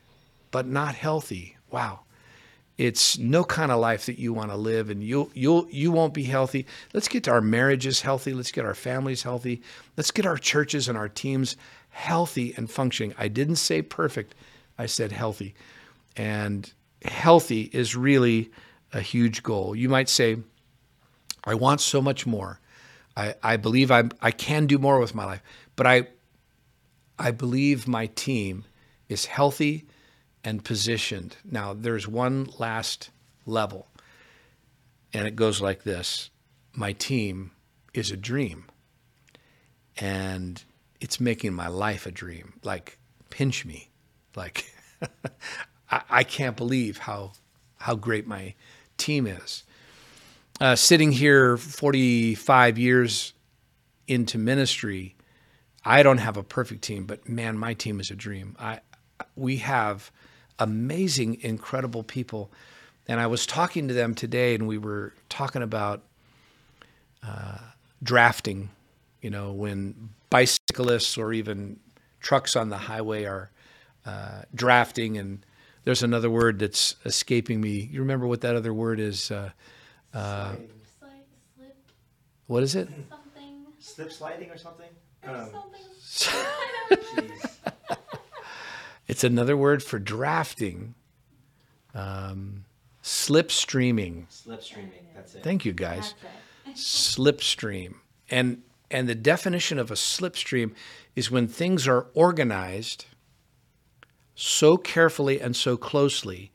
but 0.51 0.67
not 0.67 0.95
healthy, 0.95 1.57
wow, 1.69 2.01
it's 2.77 3.17
no 3.17 3.43
kind 3.43 3.71
of 3.71 3.79
life 3.79 4.07
that 4.07 4.19
you 4.19 4.33
want 4.33 4.49
to 4.49 4.57
live 4.57 4.89
and 4.89 5.03
you'll 5.03 5.29
you'll 5.33 5.67
you 5.69 5.91
won't 5.91 6.13
be 6.13 6.23
healthy. 6.23 6.65
Let's 6.93 7.07
get 7.07 7.27
our 7.27 7.41
marriages 7.41 8.01
healthy. 8.01 8.33
Let's 8.33 8.51
get 8.51 8.65
our 8.65 8.73
families 8.73 9.23
healthy. 9.23 9.61
Let's 9.97 10.11
get 10.11 10.25
our 10.25 10.37
churches 10.37 10.87
and 10.87 10.97
our 10.97 11.09
teams 11.09 11.57
healthy 11.89 12.53
and 12.57 12.69
functioning. 12.69 13.13
I 13.17 13.27
didn't 13.27 13.57
say 13.57 13.81
perfect 13.81 14.33
i 14.77 14.87
said 14.87 15.11
healthy. 15.11 15.53
And 16.17 16.71
healthy 17.05 17.69
is 17.71 17.95
really 17.95 18.51
a 18.93 18.99
huge 18.99 19.43
goal. 19.43 19.75
You 19.75 19.89
might 19.89 20.09
say 20.09 20.37
i 21.43 21.53
want 21.53 21.81
so 21.81 22.01
much 22.01 22.25
more 22.25 22.59
i, 23.15 23.35
I 23.43 23.57
believe 23.57 23.91
i 23.91 24.03
I 24.21 24.31
can 24.31 24.67
do 24.67 24.77
more 24.77 24.99
with 24.99 25.15
my 25.15 25.25
life 25.25 25.43
but 25.75 25.87
i 25.87 26.07
i 27.19 27.31
believe 27.31 27.87
my 27.87 28.07
team 28.07 28.65
is 29.09 29.25
healthy 29.25 29.85
and 30.43 30.63
positioned. 30.63 31.37
Now, 31.43 31.73
there's 31.73 32.07
one 32.07 32.47
last 32.57 33.09
level, 33.45 33.87
and 35.13 35.27
it 35.27 35.35
goes 35.35 35.61
like 35.61 35.83
this 35.83 36.29
My 36.73 36.93
team 36.93 37.51
is 37.93 38.11
a 38.11 38.17
dream, 38.17 38.65
and 39.97 40.63
it's 40.99 41.19
making 41.19 41.53
my 41.53 41.67
life 41.67 42.05
a 42.05 42.11
dream. 42.11 42.53
Like, 42.63 42.97
pinch 43.29 43.65
me. 43.65 43.89
Like, 44.35 44.65
I, 45.91 46.01
I, 46.09 46.23
can't 46.23 46.55
believe 46.55 46.99
how, 46.99 47.33
how 47.77 47.95
great 47.95 48.25
my 48.25 48.53
team 48.97 49.27
is. 49.27 49.63
Uh, 50.61 50.75
sitting 50.75 51.11
here 51.11 51.57
45 51.57 52.77
years 52.77 53.33
into 54.07 54.37
ministry, 54.37 55.15
I 55.83 56.03
don't 56.03 56.19
have 56.19 56.37
a 56.37 56.43
perfect 56.43 56.83
team, 56.83 57.05
but 57.05 57.27
man, 57.27 57.57
my 57.57 57.73
team 57.73 57.99
is 57.99 58.11
a 58.11 58.15
dream. 58.15 58.55
I, 58.59 58.81
we 59.35 59.57
have 59.57 60.11
amazing, 60.59 61.39
incredible 61.41 62.03
people. 62.03 62.51
And 63.07 63.19
I 63.19 63.25
was 63.25 63.47
talking 63.47 63.87
to 63.87 63.95
them 63.95 64.13
today, 64.13 64.53
and 64.53 64.67
we 64.67 64.77
were 64.77 65.15
talking 65.29 65.63
about 65.63 66.03
uh, 67.23 67.57
drafting. 68.03 68.69
You 69.23 69.31
know, 69.31 69.53
when 69.53 70.11
bicyclists 70.29 71.17
or 71.17 71.33
even 71.33 71.79
trucks 72.19 72.55
on 72.55 72.69
the 72.69 72.77
highway 72.77 73.23
are 73.23 73.49
uh, 74.05 74.43
drafting, 74.53 75.17
and 75.17 75.43
there's 75.85 76.03
another 76.03 76.29
word 76.29 76.59
that's 76.59 76.97
escaping 77.03 77.61
me. 77.61 77.89
You 77.91 78.01
remember 78.01 78.27
what 78.27 78.41
that 78.41 78.55
other 78.55 78.75
word 78.75 78.99
is? 78.99 79.31
Uh, 79.31 79.49
uh 80.13 80.55
slip. 81.55 81.75
What 82.47 82.63
is 82.63 82.75
it? 82.75 82.87
Something. 83.09 83.65
Slip 83.79 84.11
sliding 84.11 84.49
or 84.49 84.57
something? 84.57 84.89
Um, 85.23 85.49
something. 85.99 87.31
It's 89.11 89.25
another 89.25 89.57
word 89.57 89.83
for 89.83 89.99
drafting. 89.99 90.95
Um, 91.93 92.63
slipstreaming. 93.03 94.27
Slipstreaming. 94.29 95.03
That's 95.13 95.35
it. 95.35 95.43
Thank 95.43 95.65
you, 95.65 95.73
guys. 95.73 96.15
slipstream. 96.69 97.95
And 98.29 98.61
and 98.89 99.09
the 99.09 99.15
definition 99.15 99.77
of 99.79 99.91
a 99.91 99.95
slipstream 99.95 100.73
is 101.13 101.29
when 101.29 101.49
things 101.49 101.89
are 101.89 102.07
organized 102.13 103.05
so 104.33 104.77
carefully 104.77 105.41
and 105.41 105.57
so 105.57 105.75
closely 105.75 106.53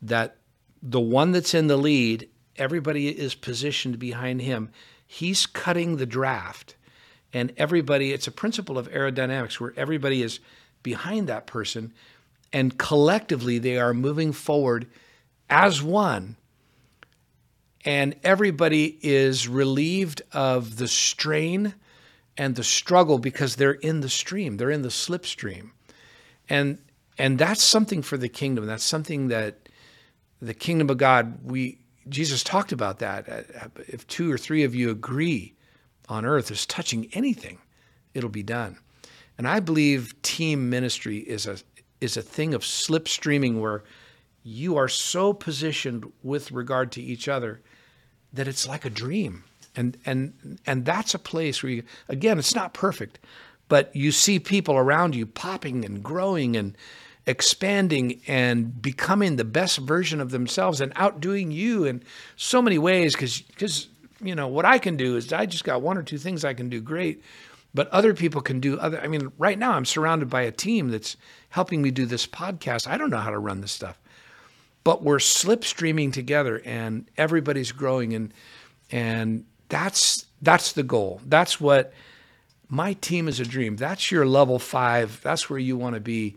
that 0.00 0.38
the 0.82 1.00
one 1.00 1.30
that's 1.30 1.54
in 1.54 1.68
the 1.68 1.76
lead, 1.76 2.28
everybody 2.56 3.08
is 3.08 3.34
positioned 3.34 3.98
behind 3.98 4.42
him. 4.42 4.70
He's 5.06 5.46
cutting 5.46 5.96
the 5.96 6.06
draft. 6.06 6.74
And 7.32 7.52
everybody, 7.56 8.12
it's 8.12 8.26
a 8.26 8.32
principle 8.32 8.78
of 8.78 8.90
aerodynamics 8.90 9.58
where 9.60 9.72
everybody 9.76 10.22
is 10.22 10.40
behind 10.82 11.28
that 11.28 11.46
person, 11.46 11.92
and 12.52 12.76
collectively 12.76 13.58
they 13.58 13.78
are 13.78 13.94
moving 13.94 14.32
forward 14.32 14.86
as 15.48 15.82
one. 15.82 16.36
And 17.84 18.14
everybody 18.22 18.98
is 19.02 19.48
relieved 19.48 20.22
of 20.32 20.76
the 20.76 20.88
strain 20.88 21.74
and 22.36 22.54
the 22.54 22.64
struggle 22.64 23.18
because 23.18 23.56
they're 23.56 23.72
in 23.72 24.00
the 24.00 24.08
stream, 24.08 24.56
they're 24.56 24.70
in 24.70 24.82
the 24.82 24.88
slipstream. 24.88 25.70
And 26.48 26.78
and 27.18 27.38
that's 27.38 27.62
something 27.62 28.02
for 28.02 28.16
the 28.16 28.28
kingdom. 28.28 28.66
That's 28.66 28.84
something 28.84 29.28
that 29.28 29.68
the 30.40 30.54
kingdom 30.54 30.90
of 30.90 30.96
God, 30.96 31.38
we 31.44 31.78
Jesus 32.08 32.42
talked 32.42 32.72
about 32.72 32.98
that. 32.98 33.28
Uh, 33.28 33.68
if 33.88 34.06
two 34.06 34.30
or 34.30 34.38
three 34.38 34.64
of 34.64 34.74
you 34.74 34.90
agree 34.90 35.54
on 36.08 36.24
earth 36.24 36.50
is 36.50 36.66
touching 36.66 37.08
anything, 37.12 37.58
it'll 38.14 38.30
be 38.30 38.42
done. 38.42 38.78
And 39.38 39.48
I 39.48 39.60
believe 39.60 40.20
team 40.22 40.70
ministry 40.70 41.18
is 41.18 41.46
a 41.46 41.58
is 42.00 42.16
a 42.16 42.22
thing 42.22 42.52
of 42.52 42.62
slipstreaming 42.62 43.60
where 43.60 43.84
you 44.42 44.76
are 44.76 44.88
so 44.88 45.32
positioned 45.32 46.10
with 46.22 46.50
regard 46.50 46.90
to 46.92 47.02
each 47.02 47.28
other 47.28 47.60
that 48.32 48.48
it's 48.48 48.66
like 48.66 48.84
a 48.84 48.90
dream. 48.90 49.44
And 49.74 49.96
and 50.04 50.58
and 50.66 50.84
that's 50.84 51.14
a 51.14 51.18
place 51.18 51.62
where 51.62 51.72
you 51.72 51.82
again 52.08 52.38
it's 52.38 52.54
not 52.54 52.74
perfect, 52.74 53.18
but 53.68 53.94
you 53.96 54.12
see 54.12 54.38
people 54.38 54.76
around 54.76 55.14
you 55.14 55.26
popping 55.26 55.84
and 55.84 56.02
growing 56.02 56.56
and 56.56 56.76
expanding 57.26 58.20
and 58.26 58.80
becoming 58.82 59.36
the 59.36 59.44
best 59.44 59.78
version 59.78 60.20
of 60.20 60.30
themselves 60.30 60.80
and 60.80 60.92
outdoing 60.96 61.50
you 61.50 61.84
in 61.84 62.02
so 62.36 62.60
many 62.60 62.78
ways 62.78 63.14
because 63.14 63.42
because 63.42 63.88
you 64.22 64.34
know 64.34 64.48
what 64.48 64.64
I 64.64 64.78
can 64.78 64.96
do 64.96 65.16
is 65.16 65.32
I 65.32 65.46
just 65.46 65.64
got 65.64 65.82
one 65.82 65.96
or 65.96 66.02
two 66.02 66.18
things 66.18 66.44
I 66.44 66.54
can 66.54 66.68
do 66.68 66.80
great 66.80 67.22
but 67.74 67.88
other 67.88 68.12
people 68.12 68.40
can 68.42 68.60
do 68.60 68.78
other 68.78 69.00
i 69.00 69.06
mean 69.06 69.32
right 69.38 69.58
now 69.58 69.72
i'm 69.72 69.86
surrounded 69.86 70.28
by 70.28 70.42
a 70.42 70.52
team 70.52 70.90
that's 70.90 71.16
helping 71.48 71.80
me 71.80 71.90
do 71.90 72.04
this 72.04 72.26
podcast. 72.26 72.86
I 72.86 72.98
don't 72.98 73.08
know 73.08 73.18
how 73.18 73.30
to 73.30 73.38
run 73.38 73.60
this 73.60 73.72
stuff 73.72 73.98
but 74.84 75.02
we're 75.02 75.18
slipstreaming 75.18 76.12
together 76.12 76.60
and 76.64 77.08
everybody's 77.16 77.72
growing 77.72 78.14
and 78.14 78.32
and 78.90 79.44
that's 79.68 80.26
that's 80.42 80.72
the 80.72 80.82
goal. 80.82 81.20
That's 81.26 81.60
what 81.60 81.92
my 82.68 82.94
team 82.94 83.28
is 83.28 83.38
a 83.38 83.44
dream. 83.44 83.76
That's 83.76 84.10
your 84.10 84.26
level 84.26 84.58
5 84.58 85.20
that's 85.22 85.48
where 85.48 85.58
you 85.58 85.76
want 85.76 85.94
to 85.94 86.00
be 86.00 86.36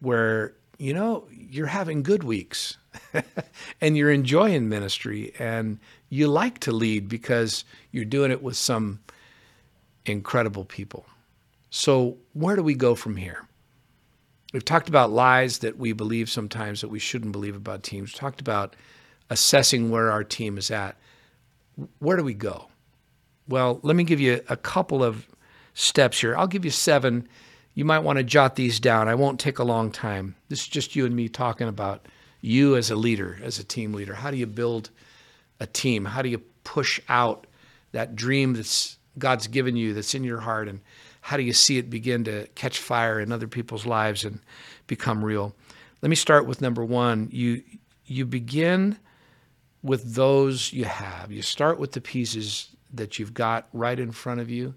where 0.00 0.54
you 0.78 0.92
know 0.92 1.26
you're 1.30 1.66
having 1.66 2.02
good 2.02 2.24
weeks 2.24 2.76
and 3.80 3.96
you're 3.96 4.10
enjoying 4.10 4.68
ministry 4.68 5.32
and 5.38 5.78
you 6.08 6.28
like 6.28 6.58
to 6.60 6.72
lead 6.72 7.08
because 7.08 7.64
you're 7.90 8.04
doing 8.04 8.30
it 8.30 8.42
with 8.42 8.56
some 8.56 9.00
incredible 10.04 10.64
people. 10.64 11.06
So, 11.70 12.16
where 12.32 12.56
do 12.56 12.62
we 12.62 12.74
go 12.74 12.94
from 12.94 13.16
here? 13.16 13.46
We've 14.52 14.64
talked 14.64 14.88
about 14.88 15.10
lies 15.10 15.58
that 15.58 15.76
we 15.76 15.92
believe 15.92 16.30
sometimes 16.30 16.80
that 16.80 16.88
we 16.88 16.98
shouldn't 16.98 17.32
believe 17.32 17.56
about 17.56 17.82
teams. 17.82 18.12
We've 18.12 18.20
talked 18.20 18.40
about 18.40 18.76
assessing 19.28 19.90
where 19.90 20.10
our 20.10 20.24
team 20.24 20.56
is 20.56 20.70
at, 20.70 20.96
where 21.98 22.16
do 22.16 22.22
we 22.22 22.34
go? 22.34 22.68
Well, 23.48 23.80
let 23.82 23.96
me 23.96 24.04
give 24.04 24.20
you 24.20 24.40
a 24.48 24.56
couple 24.56 25.02
of 25.04 25.26
steps 25.74 26.20
here. 26.20 26.36
I'll 26.36 26.46
give 26.46 26.64
you 26.64 26.70
seven. 26.70 27.28
You 27.76 27.84
might 27.84 27.98
want 28.00 28.16
to 28.16 28.24
jot 28.24 28.56
these 28.56 28.80
down. 28.80 29.06
I 29.06 29.14
won't 29.14 29.38
take 29.38 29.58
a 29.58 29.64
long 29.64 29.92
time. 29.92 30.34
This 30.48 30.60
is 30.60 30.66
just 30.66 30.96
you 30.96 31.04
and 31.04 31.14
me 31.14 31.28
talking 31.28 31.68
about 31.68 32.06
you 32.40 32.74
as 32.74 32.90
a 32.90 32.96
leader, 32.96 33.38
as 33.42 33.58
a 33.58 33.64
team 33.64 33.92
leader. 33.92 34.14
How 34.14 34.30
do 34.30 34.38
you 34.38 34.46
build 34.46 34.88
a 35.60 35.66
team? 35.66 36.06
How 36.06 36.22
do 36.22 36.30
you 36.30 36.38
push 36.64 37.00
out 37.06 37.46
that 37.92 38.16
dream 38.16 38.54
that's 38.54 38.96
God's 39.18 39.46
given 39.46 39.76
you 39.76 39.92
that's 39.92 40.14
in 40.14 40.24
your 40.24 40.40
heart 40.40 40.68
and 40.68 40.80
how 41.20 41.36
do 41.36 41.42
you 41.42 41.52
see 41.52 41.76
it 41.76 41.90
begin 41.90 42.24
to 42.24 42.46
catch 42.54 42.78
fire 42.78 43.20
in 43.20 43.30
other 43.30 43.46
people's 43.46 43.84
lives 43.84 44.24
and 44.24 44.40
become 44.86 45.22
real? 45.22 45.54
Let 46.00 46.08
me 46.08 46.16
start 46.16 46.46
with 46.46 46.62
number 46.62 46.82
1. 46.82 47.28
You 47.30 47.62
you 48.06 48.24
begin 48.24 48.96
with 49.82 50.14
those 50.14 50.72
you 50.72 50.86
have. 50.86 51.30
You 51.30 51.42
start 51.42 51.78
with 51.78 51.92
the 51.92 52.00
pieces 52.00 52.70
that 52.94 53.18
you've 53.18 53.34
got 53.34 53.68
right 53.74 53.98
in 53.98 54.12
front 54.12 54.40
of 54.40 54.48
you 54.48 54.74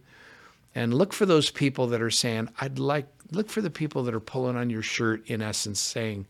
and 0.76 0.94
look 0.94 1.14
for 1.14 1.26
those 1.26 1.50
people 1.50 1.88
that 1.88 2.02
are 2.02 2.12
saying, 2.12 2.50
I'd 2.62 2.80
like, 2.80 3.08
look 3.32 3.50
for 3.50 3.62
the 3.62 3.70
people 3.70 4.04
that 4.04 4.14
are 4.14 4.20
pulling 4.20 4.56
on 4.56 4.70
your 4.70 4.82
shirt 4.82 5.28
in 5.28 5.42
essence 5.42 5.80
saying, 5.80 6.28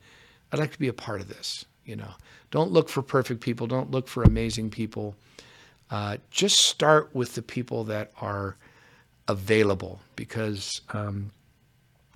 I'd 0.51 0.59
like 0.59 0.71
to 0.71 0.79
be 0.79 0.87
a 0.87 0.93
part 0.93 1.21
of 1.21 1.29
this. 1.29 1.65
You 1.85 1.95
know, 1.95 2.11
don't 2.51 2.71
look 2.71 2.89
for 2.89 3.01
perfect 3.01 3.41
people. 3.41 3.67
Don't 3.67 3.91
look 3.91 4.07
for 4.07 4.23
amazing 4.23 4.69
people. 4.69 5.15
Uh, 5.91 6.17
just 6.29 6.59
start 6.59 7.09
with 7.13 7.35
the 7.35 7.41
people 7.41 7.83
that 7.85 8.11
are 8.21 8.55
available 9.27 9.99
because 10.15 10.81
um, 10.91 11.31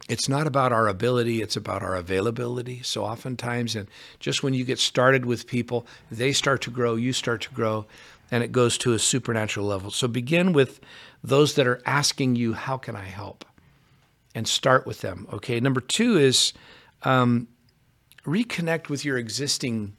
it's 0.09 0.27
not 0.27 0.47
about 0.47 0.71
our 0.73 0.87
ability, 0.87 1.41
it's 1.41 1.55
about 1.55 1.81
our 1.81 1.95
availability. 1.95 2.81
So 2.83 3.03
oftentimes, 3.03 3.75
and 3.75 3.87
just 4.19 4.43
when 4.43 4.53
you 4.53 4.63
get 4.63 4.79
started 4.79 5.25
with 5.25 5.47
people, 5.47 5.87
they 6.11 6.33
start 6.33 6.61
to 6.63 6.71
grow, 6.71 6.95
you 6.95 7.13
start 7.13 7.41
to 7.43 7.51
grow, 7.51 7.85
and 8.33 8.43
it 8.43 8.51
goes 8.51 8.79
to 8.79 8.93
a 8.93 8.99
supernatural 8.99 9.67
level. 9.67 9.91
So 9.91 10.07
begin 10.07 10.53
with 10.53 10.79
those 11.23 11.53
that 11.53 11.67
are 11.67 11.79
asking 11.85 12.35
you, 12.35 12.53
How 12.53 12.77
can 12.77 12.95
I 12.95 13.05
help? 13.05 13.45
And 14.33 14.47
start 14.47 14.87
with 14.87 15.01
them. 15.01 15.27
Okay. 15.31 15.59
Number 15.59 15.79
two 15.79 16.17
is 16.17 16.51
um, 17.03 17.47
reconnect 18.25 18.89
with 18.89 19.05
your 19.05 19.19
existing 19.19 19.95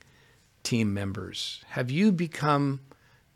team 0.64 0.92
members. 0.92 1.62
Have 1.68 1.92
you 1.92 2.10
become 2.10 2.80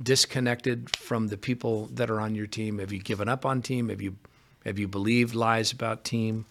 disconnected 0.02 0.96
from 0.96 1.28
the 1.28 1.38
people 1.38 1.86
that 1.92 2.10
are 2.10 2.20
on 2.20 2.34
your 2.34 2.48
team? 2.48 2.80
Have 2.80 2.90
you 2.90 2.98
given 2.98 3.28
up 3.28 3.46
on 3.46 3.62
team? 3.62 3.90
Have 3.90 4.02
you 4.02 4.16
have 4.64 4.80
you 4.80 4.88
believed 4.88 5.32
lies 5.32 5.70
about 5.70 6.02
team? 6.02 6.44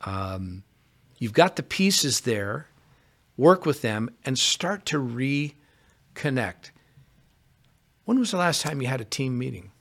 Um, 0.00 0.64
you've 1.18 1.32
got 1.32 1.54
the 1.54 1.62
pieces 1.62 2.22
there. 2.22 2.66
Work 3.36 3.64
with 3.64 3.82
them 3.82 4.10
and 4.24 4.36
start 4.36 4.86
to 4.86 4.98
reconnect. 4.98 6.70
When 8.06 8.20
was 8.20 8.30
the 8.30 8.36
last 8.36 8.62
time 8.62 8.80
you 8.80 8.86
had 8.86 9.00
a 9.00 9.04
team 9.04 9.36
meeting? 9.36 9.72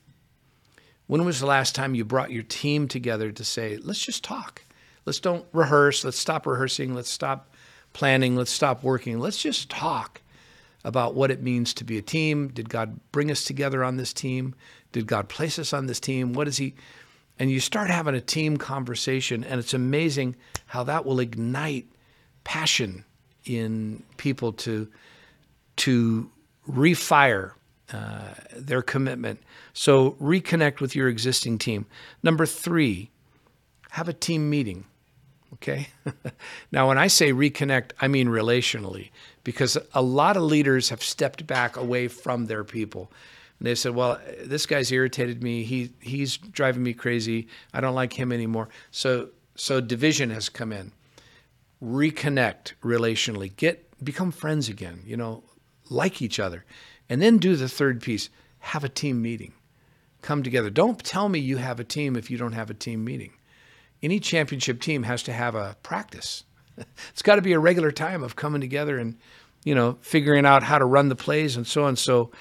When 1.06 1.24
was 1.26 1.40
the 1.40 1.46
last 1.46 1.76
time 1.76 1.94
you 1.94 2.04
brought 2.04 2.32
your 2.32 2.42
team 2.42 2.88
together 2.88 3.32
to 3.32 3.44
say, 3.44 3.78
let's 3.78 4.04
just 4.04 4.24
talk? 4.24 4.64
Let's 5.06 5.20
don't 5.20 5.46
rehearse. 5.54 6.04
Let's 6.04 6.18
stop 6.18 6.48
rehearsing. 6.48 6.96
Let's 6.96 7.12
stop 7.12 7.54
planning. 7.94 8.36
Let's 8.36 8.50
stop 8.50 8.84
working. 8.84 9.20
Let's 9.20 9.38
just 9.38 9.70
talk 9.70 10.22
about 10.84 11.14
what 11.14 11.30
it 11.30 11.44
means 11.44 11.72
to 11.76 11.84
be 11.84 12.00
a 12.00 12.02
team. 12.02 12.48
Did 12.48 12.68
God 12.68 13.00
bring 13.12 13.30
us 13.30 13.44
together 13.44 13.84
on 13.84 13.98
this 13.98 14.12
team? 14.12 14.56
Did 14.92 15.06
God 15.06 15.30
place 15.30 15.60
us 15.60 15.72
on 15.72 15.86
this 15.86 16.00
team? 16.00 16.34
What 16.34 16.48
is 16.48 16.58
He? 16.58 16.74
And 17.38 17.52
you 17.52 17.60
start 17.60 17.92
having 17.92 18.16
a 18.16 18.22
team 18.22 18.58
conversation, 18.58 19.44
and 19.44 19.60
it's 19.60 19.76
amazing 19.76 20.36
how 20.66 20.84
that 20.86 21.06
will 21.06 21.20
ignite 21.20 21.86
passion 22.44 23.06
in 23.44 24.02
people 24.18 24.54
to 24.54 24.88
to 25.76 26.32
refire 26.68 27.52
uh, 27.94 28.34
their 28.56 28.82
commitment. 28.82 29.42
So 29.74 30.12
reconnect 30.14 30.80
with 30.80 30.96
your 30.96 31.08
existing 31.08 31.58
team. 31.58 31.86
Number 32.24 32.46
three, 32.46 33.12
have 33.92 34.10
a 34.10 34.14
team 34.14 34.50
meeting. 34.50 34.86
Okay. 35.54 35.88
now, 36.72 36.88
when 36.88 36.98
I 36.98 37.08
say 37.08 37.32
reconnect, 37.32 37.92
I 38.02 38.08
mean 38.08 38.28
relationally, 38.28 39.12
because 39.44 39.78
a 39.94 40.02
lot 40.02 40.36
of 40.36 40.44
leaders 40.44 40.90
have 40.90 41.02
stepped 41.02 41.48
back 41.48 41.78
away 41.78 42.08
from 42.08 42.48
their 42.48 42.64
people. 42.64 43.12
And 43.60 43.68
they 43.68 43.76
said, 43.76 43.96
"Well, 43.96 44.20
this 44.44 44.66
guy's 44.66 44.92
irritated 44.92 45.42
me. 45.42 45.64
He 45.64 45.92
he's 46.02 46.38
driving 46.38 46.84
me 46.84 46.94
crazy. 46.94 47.48
I 47.74 47.80
don't 47.80 47.96
like 47.96 48.14
him 48.14 48.32
anymore." 48.32 48.68
So 48.92 49.30
so 49.56 49.80
division 49.80 50.30
has 50.32 50.50
come 50.50 50.74
in. 50.74 50.92
Reconnect 51.82 52.74
relationally. 52.84 53.56
Get 53.56 54.04
become 54.04 54.32
friends 54.32 54.68
again. 54.68 55.04
You 55.06 55.16
know, 55.16 55.44
like 55.90 56.22
each 56.22 56.40
other. 56.40 56.66
And 57.10 57.22
then 57.22 57.38
do 57.38 57.56
the 57.56 57.70
third 57.70 58.02
piece 58.02 58.30
have 58.60 58.84
a 58.84 58.90
team 58.90 59.22
meeting. 59.22 59.54
Come 60.22 60.42
together. 60.42 60.70
Don't 60.70 61.04
tell 61.04 61.30
me 61.30 61.40
you 61.40 61.58
have 61.58 61.80
a 61.80 61.84
team 61.84 62.16
if 62.16 62.32
you 62.32 62.38
don't 62.38 62.54
have 62.54 62.70
a 62.70 62.74
team 62.74 63.04
meeting. 63.04 63.34
Any 64.02 64.20
championship 64.20 64.82
team 64.82 65.04
has 65.04 65.22
to 65.24 65.34
have 65.34 65.54
a 65.54 65.78
practice. 65.84 66.44
it's 67.10 67.22
got 67.22 67.36
to 67.36 67.42
be 67.42 67.54
a 67.54 67.60
regular 67.60 67.92
time 67.92 68.24
of 68.24 68.36
coming 68.36 68.62
together 68.62 68.98
and, 68.98 69.18
you 69.64 69.76
know, 69.76 69.98
figuring 70.02 70.46
out 70.46 70.64
how 70.64 70.80
to 70.80 70.86
run 70.86 71.10
the 71.10 71.16
plays 71.16 71.56
and 71.56 71.68
so 71.68 71.84
on. 71.84 71.96
So, 71.96 72.32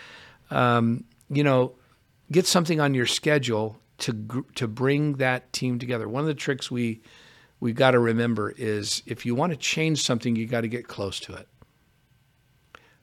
um, 0.50 1.04
you 1.28 1.44
know, 1.44 1.74
get 2.32 2.46
something 2.46 2.80
on 2.80 2.94
your 2.94 3.06
schedule 3.06 3.78
to 3.98 4.44
to 4.54 4.66
bring 4.66 5.14
that 5.14 5.52
team 5.52 5.78
together. 5.78 6.08
One 6.08 6.22
of 6.22 6.26
the 6.26 6.34
tricks 6.34 6.70
we 6.70 7.02
we 7.60 7.72
got 7.72 7.92
to 7.92 7.98
remember 7.98 8.50
is 8.56 9.02
if 9.06 9.24
you 9.24 9.34
want 9.34 9.52
to 9.52 9.56
change 9.56 10.02
something, 10.02 10.36
you 10.36 10.46
got 10.46 10.62
to 10.62 10.68
get 10.68 10.88
close 10.88 11.20
to 11.20 11.34
it. 11.34 11.48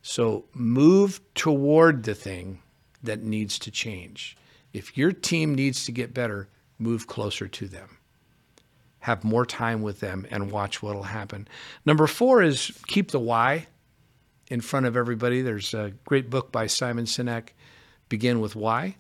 So 0.01 0.45
move 0.53 1.21
toward 1.35 2.03
the 2.03 2.15
thing 2.15 2.61
that 3.03 3.23
needs 3.23 3.59
to 3.59 3.71
change. 3.71 4.35
If 4.73 4.97
your 4.97 5.11
team 5.11 5.55
needs 5.55 5.85
to 5.85 5.91
get 5.91 6.13
better, 6.13 6.47
move 6.79 7.07
closer 7.07 7.47
to 7.47 7.67
them. 7.67 7.97
Have 8.99 9.23
more 9.23 9.45
time 9.45 9.81
with 9.81 9.99
them 9.99 10.27
and 10.29 10.51
watch 10.51 10.81
what 10.81 10.95
will 10.95 11.03
happen. 11.03 11.47
Number 11.85 12.07
four 12.07 12.41
is 12.41 12.71
keep 12.87 13.11
the 13.11 13.19
why 13.19 13.67
in 14.49 14.61
front 14.61 14.85
of 14.85 14.95
everybody. 14.95 15.41
There's 15.41 15.73
a 15.73 15.93
great 16.05 16.29
book 16.29 16.51
by 16.51 16.67
Simon 16.67 17.05
Sinek, 17.05 17.49
Begin 18.09 18.41
with 18.41 18.55
Why. 18.55 18.95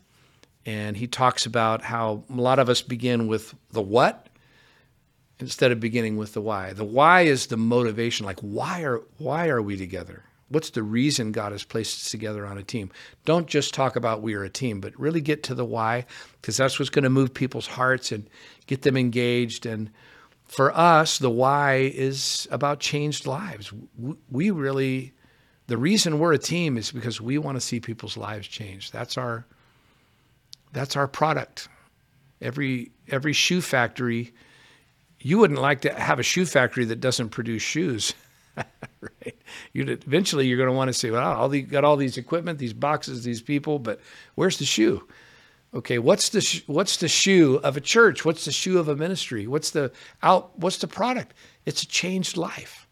And 0.65 0.95
he 0.95 1.07
talks 1.07 1.45
about 1.45 1.81
how 1.81 2.23
a 2.29 2.33
lot 2.33 2.59
of 2.59 2.69
us 2.69 2.81
begin 2.81 3.27
with 3.27 3.53
the 3.71 3.81
what 3.81 4.27
instead 5.39 5.71
of 5.71 5.79
beginning 5.79 6.17
with 6.17 6.33
the 6.33 6.41
why. 6.41 6.73
The 6.73 6.85
why 6.85 7.21
is 7.21 7.47
the 7.47 7.57
motivation. 7.57 8.25
Like, 8.25 8.39
why 8.41 8.83
are, 8.83 9.01
why 9.17 9.49
are 9.49 9.61
we 9.61 9.75
together? 9.75 10.23
What's 10.51 10.71
the 10.71 10.83
reason 10.83 11.31
God 11.31 11.51
has 11.53 11.63
placed 11.63 12.01
us 12.05 12.11
together 12.11 12.45
on 12.45 12.57
a 12.57 12.63
team? 12.63 12.91
Don't 13.25 13.47
just 13.47 13.73
talk 13.73 13.95
about 13.95 14.21
we 14.21 14.33
are 14.35 14.43
a 14.43 14.49
team, 14.49 14.81
but 14.81 14.97
really 14.99 15.21
get 15.21 15.43
to 15.43 15.55
the 15.55 15.65
why, 15.65 16.05
because 16.41 16.57
that's 16.57 16.77
what's 16.77 16.89
going 16.89 17.03
to 17.03 17.09
move 17.09 17.33
people's 17.33 17.67
hearts 17.67 18.11
and 18.11 18.29
get 18.67 18.81
them 18.81 18.97
engaged. 18.97 19.65
And 19.65 19.89
for 20.45 20.75
us, 20.77 21.17
the 21.17 21.29
why 21.29 21.91
is 21.93 22.47
about 22.51 22.79
changed 22.79 23.25
lives. 23.25 23.71
We 24.29 24.51
really, 24.51 25.13
the 25.67 25.77
reason 25.77 26.19
we're 26.19 26.33
a 26.33 26.37
team 26.37 26.77
is 26.77 26.91
because 26.91 27.21
we 27.21 27.37
want 27.37 27.55
to 27.55 27.61
see 27.61 27.79
people's 27.79 28.17
lives 28.17 28.47
change. 28.47 28.91
That's 28.91 29.17
our, 29.17 29.45
that's 30.73 30.95
our 30.95 31.07
product. 31.07 31.69
Every 32.41 32.91
every 33.07 33.33
shoe 33.33 33.61
factory, 33.61 34.33
you 35.19 35.37
wouldn't 35.37 35.61
like 35.61 35.81
to 35.81 35.93
have 35.93 36.17
a 36.17 36.23
shoe 36.23 36.45
factory 36.45 36.85
that 36.85 36.99
doesn't 36.99 37.29
produce 37.29 37.61
shoes. 37.61 38.15
right? 39.01 39.37
You 39.73 39.85
eventually 39.87 40.47
you're 40.47 40.57
going 40.57 40.69
to 40.69 40.75
want 40.75 40.89
to 40.89 40.93
say, 40.93 41.11
well, 41.11 41.33
all 41.33 41.49
the, 41.49 41.61
got 41.61 41.83
all 41.83 41.97
these 41.97 42.17
equipment, 42.17 42.59
these 42.59 42.73
boxes, 42.73 43.23
these 43.23 43.41
people, 43.41 43.79
but 43.79 43.99
where's 44.35 44.57
the 44.57 44.65
shoe? 44.65 45.07
Okay, 45.73 45.99
what's 45.99 46.29
the 46.29 46.41
sh- 46.41 46.63
what's 46.67 46.97
the 46.97 47.07
shoe 47.07 47.61
of 47.63 47.77
a 47.77 47.81
church? 47.81 48.25
What's 48.25 48.43
the 48.43 48.51
shoe 48.51 48.77
of 48.77 48.89
a 48.89 48.95
ministry? 48.95 49.47
What's 49.47 49.71
the 49.71 49.91
out? 50.21 50.57
What's 50.59 50.79
the 50.79 50.87
product? 50.87 51.33
It's 51.65 51.83
a 51.83 51.87
changed 51.87 52.35
life. 52.35 52.87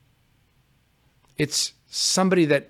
It's 1.37 1.73
somebody 1.87 2.45
that 2.45 2.69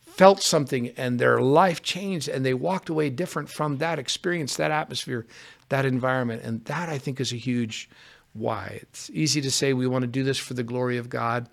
felt 0.00 0.42
something 0.42 0.88
and 0.96 1.18
their 1.18 1.40
life 1.40 1.82
changed 1.82 2.28
and 2.28 2.44
they 2.44 2.54
walked 2.54 2.88
away 2.88 3.10
different 3.10 3.48
from 3.48 3.76
that 3.76 3.98
experience, 3.98 4.56
that 4.56 4.70
atmosphere, 4.70 5.26
that 5.68 5.84
environment, 5.84 6.42
and 6.42 6.64
that 6.64 6.88
I 6.88 6.98
think 6.98 7.20
is 7.20 7.32
a 7.32 7.36
huge 7.36 7.88
why. 8.32 8.80
It's 8.82 9.10
easy 9.10 9.40
to 9.42 9.50
say 9.50 9.72
we 9.72 9.86
want 9.86 10.02
to 10.02 10.08
do 10.08 10.24
this 10.24 10.38
for 10.38 10.54
the 10.54 10.62
glory 10.62 10.96
of 10.96 11.08
God. 11.08 11.48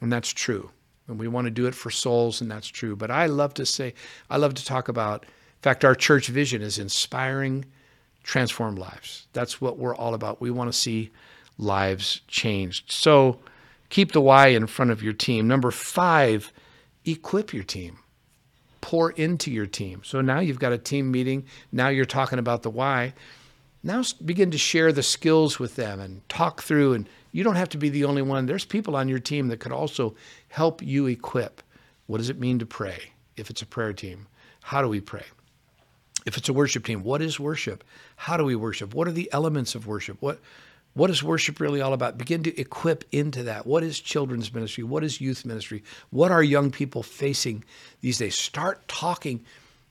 And 0.00 0.12
that's 0.12 0.32
true. 0.32 0.70
And 1.08 1.18
we 1.18 1.28
want 1.28 1.46
to 1.46 1.50
do 1.50 1.66
it 1.66 1.74
for 1.74 1.90
souls, 1.90 2.40
and 2.40 2.50
that's 2.50 2.66
true. 2.66 2.96
But 2.96 3.10
I 3.10 3.26
love 3.26 3.54
to 3.54 3.66
say, 3.66 3.94
I 4.30 4.36
love 4.36 4.54
to 4.54 4.64
talk 4.64 4.88
about, 4.88 5.24
in 5.24 5.62
fact, 5.62 5.84
our 5.84 5.94
church 5.94 6.28
vision 6.28 6.62
is 6.62 6.78
inspiring 6.78 7.66
transformed 8.22 8.78
lives. 8.78 9.26
That's 9.32 9.60
what 9.60 9.78
we're 9.78 9.94
all 9.94 10.14
about. 10.14 10.40
We 10.40 10.50
want 10.50 10.72
to 10.72 10.78
see 10.78 11.10
lives 11.58 12.22
changed. 12.26 12.90
So 12.90 13.38
keep 13.90 14.12
the 14.12 14.20
why 14.20 14.48
in 14.48 14.66
front 14.66 14.90
of 14.90 15.02
your 15.02 15.12
team. 15.12 15.46
Number 15.46 15.70
five, 15.70 16.52
equip 17.04 17.52
your 17.52 17.64
team. 17.64 17.98
Pour 18.80 19.12
into 19.12 19.50
your 19.50 19.66
team. 19.66 20.02
So 20.04 20.20
now 20.20 20.40
you've 20.40 20.58
got 20.58 20.72
a 20.72 20.78
team 20.78 21.10
meeting. 21.10 21.44
Now 21.70 21.88
you're 21.88 22.04
talking 22.04 22.38
about 22.38 22.62
the 22.62 22.70
why. 22.70 23.14
Now 23.82 24.02
begin 24.24 24.50
to 24.50 24.58
share 24.58 24.92
the 24.92 25.02
skills 25.02 25.58
with 25.58 25.76
them 25.76 26.00
and 26.00 26.26
talk 26.28 26.62
through 26.62 26.94
and 26.94 27.08
you 27.34 27.42
don't 27.42 27.56
have 27.56 27.70
to 27.70 27.78
be 27.78 27.88
the 27.88 28.04
only 28.04 28.22
one. 28.22 28.46
There's 28.46 28.64
people 28.64 28.94
on 28.94 29.08
your 29.08 29.18
team 29.18 29.48
that 29.48 29.58
could 29.58 29.72
also 29.72 30.14
help 30.48 30.80
you 30.80 31.06
equip 31.08 31.62
What 32.06 32.18
does 32.18 32.30
it 32.30 32.38
mean 32.38 32.60
to 32.60 32.66
pray? 32.66 33.12
If 33.36 33.50
it's 33.50 33.60
a 33.60 33.66
prayer 33.66 33.92
team, 33.92 34.28
how 34.62 34.82
do 34.82 34.88
we 34.88 35.00
pray? 35.00 35.24
If 36.24 36.36
it's 36.36 36.48
a 36.48 36.52
worship 36.52 36.84
team, 36.84 37.02
what 37.02 37.20
is 37.20 37.40
worship? 37.40 37.82
How 38.14 38.36
do 38.36 38.44
we 38.44 38.54
worship? 38.54 38.94
What 38.94 39.08
are 39.08 39.12
the 39.12 39.28
elements 39.32 39.74
of 39.74 39.86
worship? 39.86 40.18
What 40.20 40.38
what 40.92 41.10
is 41.10 41.24
worship 41.24 41.58
really 41.58 41.80
all 41.80 41.92
about? 41.92 42.18
Begin 42.18 42.44
to 42.44 42.56
equip 42.56 43.04
into 43.10 43.42
that. 43.42 43.66
What 43.66 43.82
is 43.82 43.98
children's 43.98 44.54
ministry? 44.54 44.84
What 44.84 45.02
is 45.02 45.20
youth 45.20 45.44
ministry? 45.44 45.82
What 46.10 46.30
are 46.30 46.42
young 46.42 46.70
people 46.70 47.02
facing 47.02 47.64
these 48.00 48.18
days? 48.18 48.36
Start 48.36 48.86
talking 48.86 49.44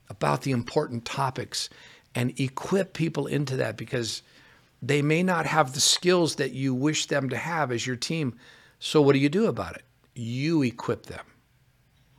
about 0.08 0.42
the 0.42 0.52
important 0.52 1.04
topics 1.04 1.68
and 2.14 2.40
equip 2.40 2.94
people 2.94 3.26
into 3.26 3.56
that 3.56 3.76
because 3.76 4.22
they 4.86 5.00
may 5.00 5.22
not 5.22 5.46
have 5.46 5.72
the 5.72 5.80
skills 5.80 6.36
that 6.36 6.52
you 6.52 6.74
wish 6.74 7.06
them 7.06 7.30
to 7.30 7.36
have 7.36 7.72
as 7.72 7.86
your 7.86 7.96
team. 7.96 8.38
So, 8.78 9.00
what 9.00 9.14
do 9.14 9.18
you 9.18 9.30
do 9.30 9.46
about 9.46 9.76
it? 9.76 9.82
You 10.14 10.62
equip 10.62 11.06
them, 11.06 11.24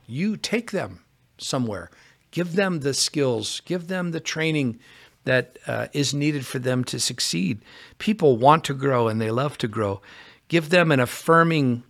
you 0.07 0.35
take 0.35 0.71
them 0.71 1.01
somewhere, 1.37 1.91
give 2.31 2.55
them 2.55 2.79
the 2.79 2.93
skills, 2.93 3.61
give 3.65 3.87
them 3.87 4.11
the 4.11 4.19
training 4.19 4.79
that 5.25 5.57
uh, 5.67 5.87
is 5.93 6.13
needed 6.13 6.45
for 6.45 6.59
them 6.59 6.83
to 6.85 6.99
succeed. 6.99 7.61
People 7.97 8.37
want 8.37 8.63
to 8.65 8.73
grow 8.73 9.07
and 9.07 9.19
they 9.19 9.31
love 9.31 9.57
to 9.59 9.67
grow. 9.67 10.01
Give 10.47 10.69
them 10.69 10.91
an 10.91 10.99
affirming, 10.99 11.83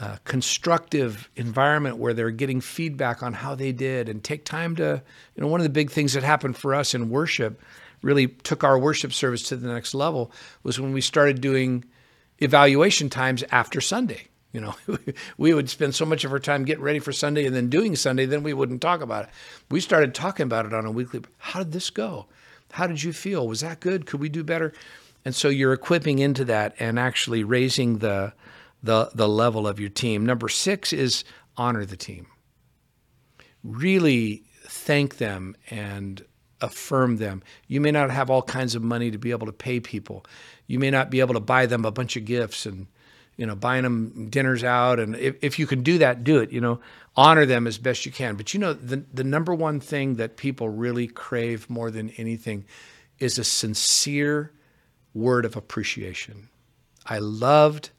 uh, 0.00 0.16
constructive 0.24 1.30
environment 1.36 1.98
where 1.98 2.14
they're 2.14 2.30
getting 2.30 2.60
feedback 2.60 3.22
on 3.22 3.34
how 3.34 3.54
they 3.54 3.72
did 3.72 4.08
and 4.08 4.24
take 4.24 4.44
time 4.44 4.74
to, 4.76 5.02
you 5.36 5.42
know, 5.42 5.48
one 5.48 5.60
of 5.60 5.64
the 5.64 5.70
big 5.70 5.90
things 5.90 6.14
that 6.14 6.22
happened 6.22 6.56
for 6.56 6.74
us 6.74 6.94
in 6.94 7.10
worship 7.10 7.60
really 8.02 8.28
took 8.28 8.64
our 8.64 8.78
worship 8.78 9.12
service 9.12 9.42
to 9.44 9.56
the 9.56 9.72
next 9.72 9.94
level 9.94 10.32
was 10.62 10.78
when 10.78 10.92
we 10.92 11.00
started 11.00 11.40
doing 11.40 11.84
evaluation 12.38 13.08
times 13.08 13.44
after 13.50 13.80
Sunday. 13.80 14.28
You 14.52 14.60
know, 14.60 14.74
we 15.38 15.54
would 15.54 15.70
spend 15.70 15.94
so 15.94 16.04
much 16.04 16.24
of 16.24 16.32
our 16.32 16.38
time 16.38 16.64
getting 16.64 16.84
ready 16.84 16.98
for 16.98 17.12
Sunday 17.12 17.46
and 17.46 17.56
then 17.56 17.70
doing 17.70 17.96
Sunday, 17.96 18.26
then 18.26 18.42
we 18.42 18.52
wouldn't 18.52 18.82
talk 18.82 19.00
about 19.00 19.24
it. 19.24 19.30
We 19.70 19.80
started 19.80 20.14
talking 20.14 20.44
about 20.44 20.66
it 20.66 20.74
on 20.74 20.84
a 20.84 20.90
weekly. 20.90 21.22
How 21.38 21.60
did 21.60 21.72
this 21.72 21.90
go? 21.90 22.26
How 22.72 22.86
did 22.86 23.02
you 23.02 23.12
feel? 23.12 23.46
Was 23.46 23.60
that 23.60 23.80
good? 23.80 24.06
Could 24.06 24.20
we 24.20 24.28
do 24.28 24.44
better? 24.44 24.72
And 25.24 25.34
so 25.34 25.48
you're 25.48 25.72
equipping 25.72 26.18
into 26.18 26.44
that 26.46 26.74
and 26.78 26.98
actually 26.98 27.44
raising 27.44 27.98
the 27.98 28.32
the 28.82 29.10
the 29.14 29.28
level 29.28 29.66
of 29.66 29.78
your 29.78 29.90
team. 29.90 30.26
Number 30.26 30.48
6 30.48 30.92
is 30.92 31.24
honor 31.56 31.84
the 31.84 31.96
team. 31.96 32.26
Really 33.62 34.42
thank 34.64 35.18
them 35.18 35.54
and 35.70 36.24
affirm 36.62 37.18
them. 37.18 37.42
You 37.66 37.80
may 37.80 37.90
not 37.90 38.10
have 38.10 38.30
all 38.30 38.42
kinds 38.42 38.74
of 38.74 38.82
money 38.82 39.10
to 39.10 39.18
be 39.18 39.30
able 39.30 39.46
to 39.46 39.52
pay 39.52 39.80
people. 39.80 40.24
You 40.66 40.78
may 40.78 40.90
not 40.90 41.10
be 41.10 41.20
able 41.20 41.34
to 41.34 41.40
buy 41.40 41.66
them 41.66 41.84
a 41.84 41.90
bunch 41.90 42.16
of 42.16 42.24
gifts 42.24 42.64
and 42.64 42.86
you 43.36 43.46
know 43.46 43.54
buying 43.54 43.82
them 43.82 44.28
dinners 44.30 44.64
out. 44.64 44.98
And 45.00 45.16
if, 45.16 45.36
if 45.42 45.58
you 45.58 45.66
can 45.66 45.82
do 45.82 45.98
that 45.98 46.24
do 46.24 46.38
it 46.38 46.50
you 46.50 46.60
know. 46.60 46.80
Honor 47.14 47.44
them 47.44 47.66
as 47.66 47.76
best 47.76 48.06
you 48.06 48.12
can. 48.12 48.36
But 48.36 48.54
you 48.54 48.60
know 48.60 48.72
the, 48.72 49.04
the 49.12 49.24
number 49.24 49.54
one 49.54 49.80
thing 49.80 50.14
that 50.14 50.38
people 50.38 50.70
really 50.70 51.06
crave 51.06 51.68
more 51.68 51.90
than 51.90 52.08
anything 52.16 52.64
is 53.18 53.38
a 53.38 53.44
sincere 53.44 54.50
word 55.12 55.44
of 55.44 55.54
appreciation. 55.54 56.48
I 57.04 57.18
loved 57.18 57.90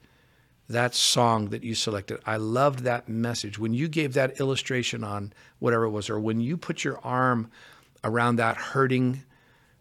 that 0.68 0.94
song 0.94 1.50
that 1.50 1.62
you 1.62 1.74
selected. 1.74 2.20
I 2.26 2.36
loved 2.36 2.80
that 2.80 3.08
message. 3.08 3.58
When 3.58 3.74
you 3.74 3.86
gave 3.86 4.14
that 4.14 4.40
illustration 4.40 5.04
on 5.04 5.32
whatever 5.58 5.84
it 5.84 5.90
was 5.90 6.10
or 6.10 6.18
when 6.18 6.40
you 6.40 6.56
put 6.56 6.84
your 6.84 6.98
arm 7.04 7.50
around 8.04 8.36
that 8.36 8.56
hurting 8.56 9.24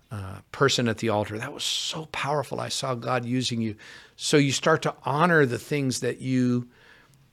uh, 0.09 0.39
person 0.51 0.87
at 0.87 0.97
the 0.99 1.09
altar. 1.09 1.37
That 1.37 1.53
was 1.53 1.63
so 1.63 2.05
powerful. 2.11 2.59
I 2.59 2.69
saw 2.69 2.95
God 2.95 3.25
using 3.25 3.61
you. 3.61 3.75
So 4.15 4.37
you 4.37 4.51
start 4.51 4.81
to 4.83 4.95
honor 5.03 5.45
the 5.45 5.59
things 5.59 5.99
that 5.99 6.19
you 6.21 6.67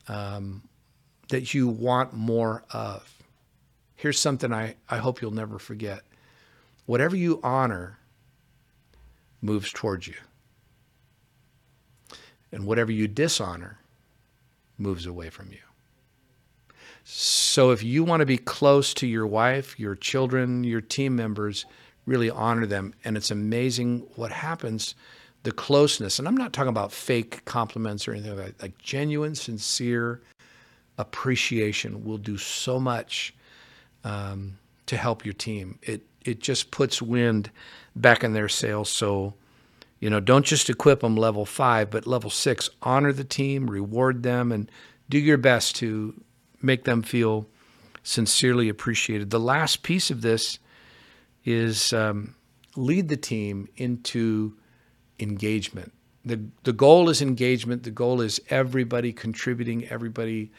um, 0.08 0.62
that 1.28 1.54
you 1.54 1.68
want 1.68 2.12
more 2.12 2.64
of. 2.72 3.08
Here's 3.96 4.18
something 4.18 4.52
I, 4.52 4.74
I 4.88 4.96
hope 4.98 5.22
you'll 5.22 5.30
never 5.30 5.58
forget. 5.58 6.00
Whatever 6.86 7.16
you 7.16 7.38
honor 7.42 7.98
moves 9.40 9.70
towards 9.72 10.08
you. 10.08 10.14
And 12.50 12.66
whatever 12.66 12.90
you 12.90 13.06
dishonor 13.06 13.78
moves 14.76 15.06
away 15.06 15.30
from 15.30 15.52
you. 15.52 15.69
So 17.12 17.72
if 17.72 17.82
you 17.82 18.04
want 18.04 18.20
to 18.20 18.26
be 18.26 18.38
close 18.38 18.94
to 18.94 19.06
your 19.06 19.26
wife, 19.26 19.78
your 19.80 19.96
children, 19.96 20.62
your 20.62 20.80
team 20.80 21.16
members, 21.16 21.66
really 22.06 22.30
honor 22.30 22.66
them. 22.66 22.94
And 23.04 23.16
it's 23.16 23.32
amazing 23.32 24.06
what 24.14 24.30
happens, 24.30 24.94
the 25.42 25.50
closeness. 25.50 26.20
And 26.20 26.28
I'm 26.28 26.36
not 26.36 26.52
talking 26.52 26.68
about 26.68 26.92
fake 26.92 27.44
compliments 27.46 28.06
or 28.06 28.12
anything 28.12 28.36
like 28.36 28.46
that. 28.46 28.62
Like 28.62 28.78
genuine, 28.78 29.34
sincere 29.34 30.20
appreciation 30.98 32.04
will 32.04 32.16
do 32.16 32.38
so 32.38 32.78
much 32.78 33.34
um, 34.04 34.56
to 34.86 34.96
help 34.96 35.24
your 35.24 35.34
team. 35.34 35.80
It 35.82 36.02
it 36.24 36.38
just 36.38 36.70
puts 36.70 37.02
wind 37.02 37.50
back 37.96 38.22
in 38.22 38.34
their 38.34 38.48
sails. 38.48 38.88
So, 38.88 39.34
you 39.98 40.10
know, 40.10 40.20
don't 40.20 40.46
just 40.46 40.70
equip 40.70 41.00
them 41.00 41.16
level 41.16 41.44
five, 41.44 41.90
but 41.90 42.06
level 42.06 42.30
six. 42.30 42.70
Honor 42.82 43.12
the 43.12 43.24
team, 43.24 43.68
reward 43.68 44.22
them, 44.22 44.52
and 44.52 44.70
do 45.08 45.18
your 45.18 45.38
best 45.38 45.74
to 45.76 46.14
make 46.62 46.84
them 46.84 47.02
feel 47.02 47.46
sincerely 48.02 48.68
appreciated. 48.68 49.30
The 49.30 49.40
last 49.40 49.82
piece 49.82 50.10
of 50.10 50.22
this 50.22 50.58
is 51.44 51.92
um, 51.92 52.34
lead 52.76 53.08
the 53.08 53.16
team 53.16 53.68
into 53.76 54.54
engagement. 55.18 55.92
The, 56.24 56.40
the 56.64 56.72
goal 56.72 57.08
is 57.08 57.22
engagement. 57.22 57.82
The 57.82 57.90
goal 57.90 58.20
is 58.20 58.40
everybody 58.50 59.12
contributing, 59.12 59.86
everybody 59.88 60.50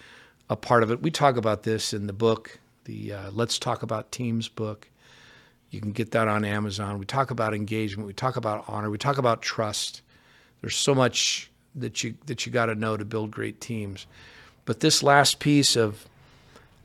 a 0.49 0.55
part 0.55 0.83
of 0.83 0.91
it. 0.91 1.01
We 1.01 1.11
talk 1.11 1.37
about 1.37 1.63
this 1.63 1.93
in 1.93 2.07
the 2.07 2.13
book, 2.13 2.59
the 2.85 3.13
uh, 3.13 3.31
Let's 3.31 3.57
Talk 3.57 3.83
About 3.83 4.11
Teams 4.11 4.49
book. 4.49 4.89
You 5.69 5.79
can 5.79 5.93
get 5.93 6.11
that 6.11 6.27
on 6.27 6.43
Amazon. 6.43 6.99
We 6.99 7.05
talk 7.05 7.31
about 7.31 7.53
engagement. 7.53 8.05
We 8.05 8.13
talk 8.13 8.35
about 8.35 8.65
honor. 8.67 8.89
We 8.89 8.97
talk 8.97 9.17
about 9.17 9.41
trust. 9.41 10.01
There's 10.59 10.75
so 10.75 10.93
much 10.93 11.49
that 11.75 12.03
you 12.03 12.15
that 12.25 12.45
you 12.45 12.51
got 12.51 12.65
to 12.65 12.75
know 12.75 12.97
to 12.97 13.05
build 13.05 13.31
great 13.31 13.61
teams. 13.61 14.05
But 14.71 14.79
this 14.79 15.03
last 15.03 15.39
piece 15.39 15.75
of 15.75 16.07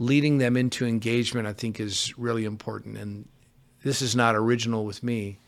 leading 0.01 0.38
them 0.38 0.57
into 0.57 0.85
engagement, 0.85 1.46
I 1.46 1.53
think, 1.53 1.79
is 1.79 2.18
really 2.18 2.44
important. 2.44 2.99
And 2.99 3.29
this 3.85 4.03
is 4.03 4.16
not 4.16 4.35
original 4.35 4.85
with 4.85 5.05
me. 5.05 5.38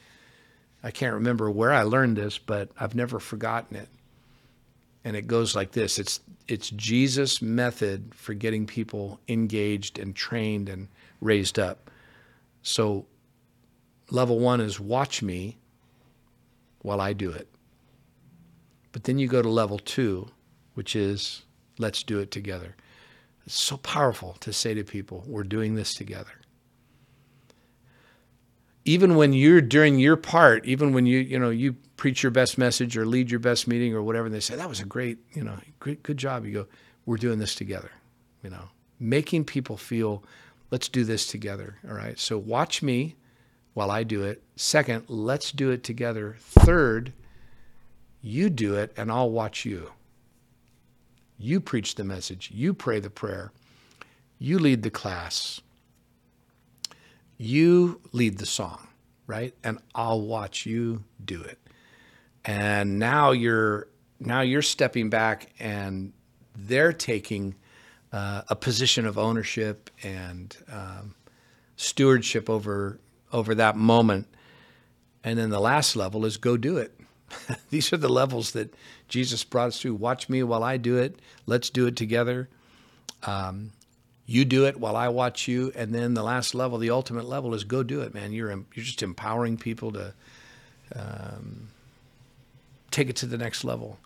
I 0.80 0.92
can't 0.92 1.14
remember 1.14 1.50
where 1.50 1.72
I 1.72 1.82
learned 1.82 2.16
this, 2.16 2.38
but 2.38 2.70
I've 2.78 2.94
never 2.94 3.18
forgotten 3.18 3.76
it. 3.76 3.88
And 5.04 5.16
it 5.16 5.26
goes 5.26 5.56
like 5.56 5.72
this 5.72 5.98
it's, 5.98 6.20
it's 6.46 6.70
Jesus' 6.70 7.42
method 7.42 8.14
for 8.14 8.34
getting 8.34 8.66
people 8.66 9.18
engaged 9.26 9.98
and 9.98 10.14
trained 10.14 10.68
and 10.68 10.86
raised 11.20 11.58
up. 11.58 11.90
So, 12.62 13.06
level 14.12 14.38
one 14.38 14.60
is 14.60 14.78
watch 14.78 15.22
me 15.22 15.58
while 16.82 17.00
I 17.00 17.14
do 17.14 17.32
it. 17.32 17.48
But 18.92 19.02
then 19.02 19.18
you 19.18 19.26
go 19.26 19.42
to 19.42 19.48
level 19.50 19.80
two, 19.80 20.28
which 20.74 20.94
is 20.94 21.42
let's 21.78 22.02
do 22.02 22.18
it 22.18 22.30
together. 22.30 22.76
It's 23.46 23.60
so 23.60 23.78
powerful 23.78 24.36
to 24.40 24.52
say 24.52 24.74
to 24.74 24.84
people, 24.84 25.24
we're 25.26 25.44
doing 25.44 25.74
this 25.74 25.94
together 25.94 26.32
even 28.88 29.16
when 29.16 29.34
you're 29.34 29.60
during 29.60 29.98
your 29.98 30.16
part, 30.16 30.64
even 30.64 30.94
when 30.94 31.04
you 31.04 31.18
you 31.18 31.38
know 31.38 31.50
you 31.50 31.74
preach 31.98 32.22
your 32.22 32.32
best 32.32 32.56
message 32.56 32.96
or 32.96 33.04
lead 33.04 33.30
your 33.30 33.38
best 33.38 33.68
meeting 33.68 33.94
or 33.94 34.02
whatever, 34.02 34.26
and 34.26 34.34
they 34.34 34.40
say 34.40 34.56
that 34.56 34.68
was 34.68 34.80
a 34.80 34.86
great 34.86 35.18
you 35.34 35.44
know 35.44 35.58
great 35.78 36.02
good 36.02 36.16
job. 36.16 36.46
You 36.46 36.52
go, 36.52 36.66
we're 37.04 37.18
doing 37.18 37.38
this 37.38 37.54
together. 37.54 37.90
You 38.42 38.48
know, 38.48 38.70
making 38.98 39.44
people 39.44 39.76
feel, 39.76 40.24
let's 40.70 40.88
do 40.88 41.04
this 41.04 41.26
together. 41.26 41.76
All 41.86 41.94
right. 41.94 42.18
So 42.18 42.38
watch 42.38 42.82
me 42.82 43.16
while 43.74 43.90
I 43.90 44.04
do 44.04 44.22
it. 44.22 44.42
Second, 44.56 45.04
let's 45.08 45.52
do 45.52 45.70
it 45.70 45.84
together. 45.84 46.36
Third, 46.38 47.12
you 48.22 48.48
do 48.48 48.74
it 48.76 48.94
and 48.96 49.10
I'll 49.10 49.30
watch 49.30 49.64
you. 49.64 49.90
You 51.38 51.60
preach 51.60 51.94
the 51.94 52.04
message. 52.04 52.50
You 52.52 52.74
pray 52.74 53.00
the 53.00 53.10
prayer. 53.10 53.52
You 54.38 54.58
lead 54.58 54.82
the 54.82 54.90
class 54.90 55.60
you 57.38 58.00
lead 58.12 58.38
the 58.38 58.46
song, 58.46 58.88
right? 59.26 59.54
And 59.62 59.78
I'll 59.94 60.20
watch 60.20 60.66
you 60.66 61.04
do 61.24 61.40
it. 61.40 61.58
And 62.44 62.98
now 62.98 63.30
you're 63.30 63.88
now 64.20 64.40
you're 64.40 64.62
stepping 64.62 65.08
back 65.08 65.52
and 65.60 66.12
they're 66.56 66.92
taking 66.92 67.54
uh, 68.12 68.42
a 68.48 68.56
position 68.56 69.06
of 69.06 69.16
ownership 69.16 69.90
and 70.02 70.56
um, 70.70 71.14
stewardship 71.76 72.50
over 72.50 72.98
over 73.32 73.54
that 73.54 73.76
moment. 73.76 74.26
And 75.22 75.38
then 75.38 75.50
the 75.50 75.60
last 75.60 75.94
level 75.94 76.24
is 76.24 76.36
go 76.36 76.56
do 76.56 76.78
it. 76.78 76.97
These 77.70 77.92
are 77.92 77.96
the 77.96 78.08
levels 78.08 78.52
that 78.52 78.74
Jesus 79.08 79.44
brought 79.44 79.68
us 79.68 79.80
through. 79.80 79.94
Watch 79.94 80.28
me 80.28 80.42
while 80.42 80.64
I 80.64 80.76
do 80.76 80.96
it. 80.98 81.18
Let's 81.46 81.70
do 81.70 81.86
it 81.86 81.96
together. 81.96 82.48
Um, 83.24 83.72
you 84.26 84.44
do 84.44 84.66
it 84.66 84.78
while 84.78 84.94
I 84.94 85.08
watch 85.08 85.48
you, 85.48 85.72
and 85.74 85.94
then 85.94 86.14
the 86.14 86.22
last 86.22 86.54
level, 86.54 86.78
the 86.78 86.90
ultimate 86.90 87.24
level, 87.24 87.54
is 87.54 87.64
go 87.64 87.82
do 87.82 88.02
it, 88.02 88.12
man. 88.12 88.32
You're 88.32 88.50
you're 88.50 88.84
just 88.84 89.02
empowering 89.02 89.56
people 89.56 89.92
to 89.92 90.12
um, 90.94 91.68
take 92.90 93.08
it 93.08 93.16
to 93.16 93.26
the 93.26 93.38
next 93.38 93.64
level. 93.64 93.98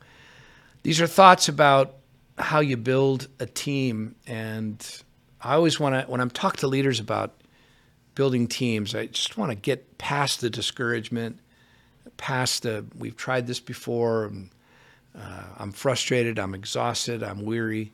These 0.82 1.00
are 1.00 1.06
thoughts 1.06 1.48
about 1.48 1.96
how 2.38 2.60
you 2.60 2.76
build 2.76 3.28
a 3.40 3.46
team, 3.46 4.14
and 4.26 5.02
I 5.40 5.54
always 5.54 5.78
want 5.80 5.94
to, 5.94 6.10
when 6.10 6.20
I'm 6.20 6.30
talking 6.30 6.58
to 6.60 6.68
leaders 6.68 7.00
about 7.00 7.34
building 8.14 8.46
teams, 8.46 8.94
I 8.94 9.06
just 9.06 9.36
want 9.36 9.50
to 9.50 9.56
get 9.56 9.98
past 9.98 10.40
the 10.40 10.50
discouragement, 10.50 11.40
past 12.16 12.62
the, 12.64 12.84
we've 12.98 13.16
tried 13.16 13.46
this 13.46 13.60
before, 13.60 14.26
and, 14.26 14.50
uh, 15.16 15.44
I'm 15.58 15.72
frustrated, 15.72 16.38
I'm 16.38 16.54
exhausted, 16.54 17.22
I'm 17.22 17.44
weary. 17.44 17.92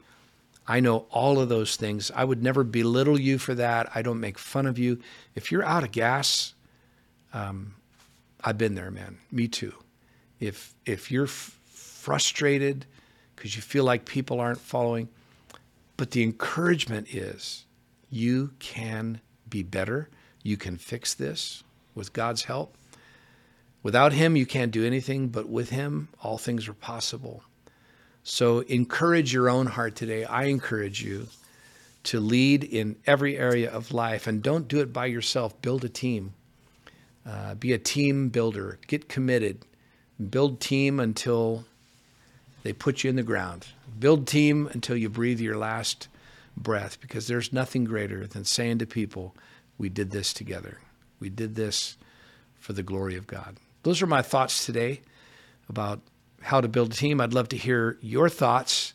I 0.66 0.80
know 0.80 1.06
all 1.10 1.40
of 1.40 1.48
those 1.48 1.76
things. 1.76 2.10
I 2.14 2.24
would 2.24 2.42
never 2.42 2.62
belittle 2.62 3.18
you 3.18 3.38
for 3.38 3.54
that. 3.54 3.90
I 3.94 4.02
don't 4.02 4.20
make 4.20 4.38
fun 4.38 4.66
of 4.66 4.78
you. 4.78 5.00
If 5.34 5.50
you're 5.50 5.64
out 5.64 5.82
of 5.82 5.92
gas, 5.92 6.52
um, 7.32 7.74
I've 8.44 8.58
been 8.58 8.74
there, 8.74 8.90
man. 8.90 9.18
Me 9.32 9.48
too. 9.48 9.72
If 10.40 10.74
if 10.84 11.10
you're 11.10 11.24
f- 11.24 11.58
frustrated 11.64 12.86
because 13.34 13.56
you 13.56 13.62
feel 13.62 13.84
like 13.84 14.04
people 14.04 14.40
aren't 14.40 14.60
following, 14.60 15.08
but 15.96 16.10
the 16.12 16.22
encouragement 16.22 17.12
is 17.14 17.64
you 18.10 18.52
can 18.58 19.20
be 19.48 19.62
better. 19.62 20.08
You 20.42 20.56
can 20.56 20.76
fix 20.76 21.14
this 21.14 21.64
with 21.94 22.12
God's 22.12 22.44
help. 22.44 22.76
Without 23.82 24.12
Him, 24.12 24.36
you 24.36 24.46
can't 24.46 24.72
do 24.72 24.84
anything, 24.84 25.28
but 25.28 25.48
with 25.48 25.70
Him, 25.70 26.08
all 26.22 26.38
things 26.38 26.68
are 26.68 26.74
possible. 26.74 27.42
So 28.22 28.60
encourage 28.60 29.32
your 29.32 29.48
own 29.48 29.66
heart 29.66 29.96
today. 29.96 30.24
I 30.24 30.44
encourage 30.44 31.02
you 31.02 31.28
to 32.04 32.20
lead 32.20 32.64
in 32.64 32.96
every 33.06 33.38
area 33.38 33.70
of 33.70 33.92
life 33.92 34.26
and 34.26 34.42
don't 34.42 34.68
do 34.68 34.80
it 34.80 34.92
by 34.92 35.06
yourself. 35.06 35.60
Build 35.62 35.84
a 35.84 35.88
team. 35.88 36.34
Uh, 37.26 37.54
be 37.54 37.72
a 37.72 37.78
team 37.78 38.28
builder. 38.28 38.78
Get 38.86 39.08
committed. 39.08 39.64
Build 40.30 40.60
team 40.60 41.00
until 41.00 41.64
they 42.62 42.72
put 42.72 43.04
you 43.04 43.10
in 43.10 43.16
the 43.16 43.22
ground. 43.22 43.68
Build 43.98 44.26
team 44.26 44.68
until 44.72 44.96
you 44.96 45.08
breathe 45.08 45.40
your 45.40 45.56
last 45.56 46.08
breath 46.56 47.00
because 47.00 47.26
there's 47.26 47.52
nothing 47.52 47.84
greater 47.84 48.26
than 48.26 48.44
saying 48.44 48.78
to 48.78 48.86
people, 48.86 49.34
We 49.78 49.88
did 49.88 50.10
this 50.10 50.32
together. 50.32 50.78
We 51.20 51.30
did 51.30 51.54
this 51.54 51.96
for 52.58 52.72
the 52.72 52.82
glory 52.82 53.16
of 53.16 53.26
God. 53.26 53.56
Those 53.88 54.02
are 54.02 54.06
my 54.06 54.20
thoughts 54.20 54.66
today 54.66 55.00
about 55.70 56.02
how 56.42 56.60
to 56.60 56.68
build 56.68 56.92
a 56.92 56.94
team. 56.94 57.22
I'd 57.22 57.32
love 57.32 57.48
to 57.48 57.56
hear 57.56 57.96
your 58.02 58.28
thoughts. 58.28 58.92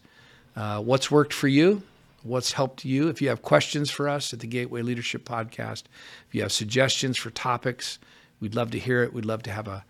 Uh, 0.56 0.82
what's 0.82 1.10
worked 1.10 1.34
for 1.34 1.48
you? 1.48 1.82
What's 2.22 2.52
helped 2.52 2.86
you? 2.86 3.08
If 3.08 3.20
you 3.20 3.30
have 3.30 3.42
questions 3.42 3.90
for 3.90 4.08
us 4.08 4.34
at 4.34 4.40
the 4.40 4.46
Gateway 4.46 4.84
Leadership 4.84 5.26
Podcast, 5.26 5.86
if 6.28 6.36
you 6.36 6.44
have 6.44 6.52
suggestions 6.52 7.18
for 7.18 7.32
topics, 7.32 7.98
we'd 8.40 8.54
love 8.54 8.70
to 8.70 8.78
hear 8.78 9.02
it. 9.02 9.14
We'd 9.14 9.26
love 9.26 9.42
to 9.44 9.52
have 9.52 9.68
a 9.68 9.84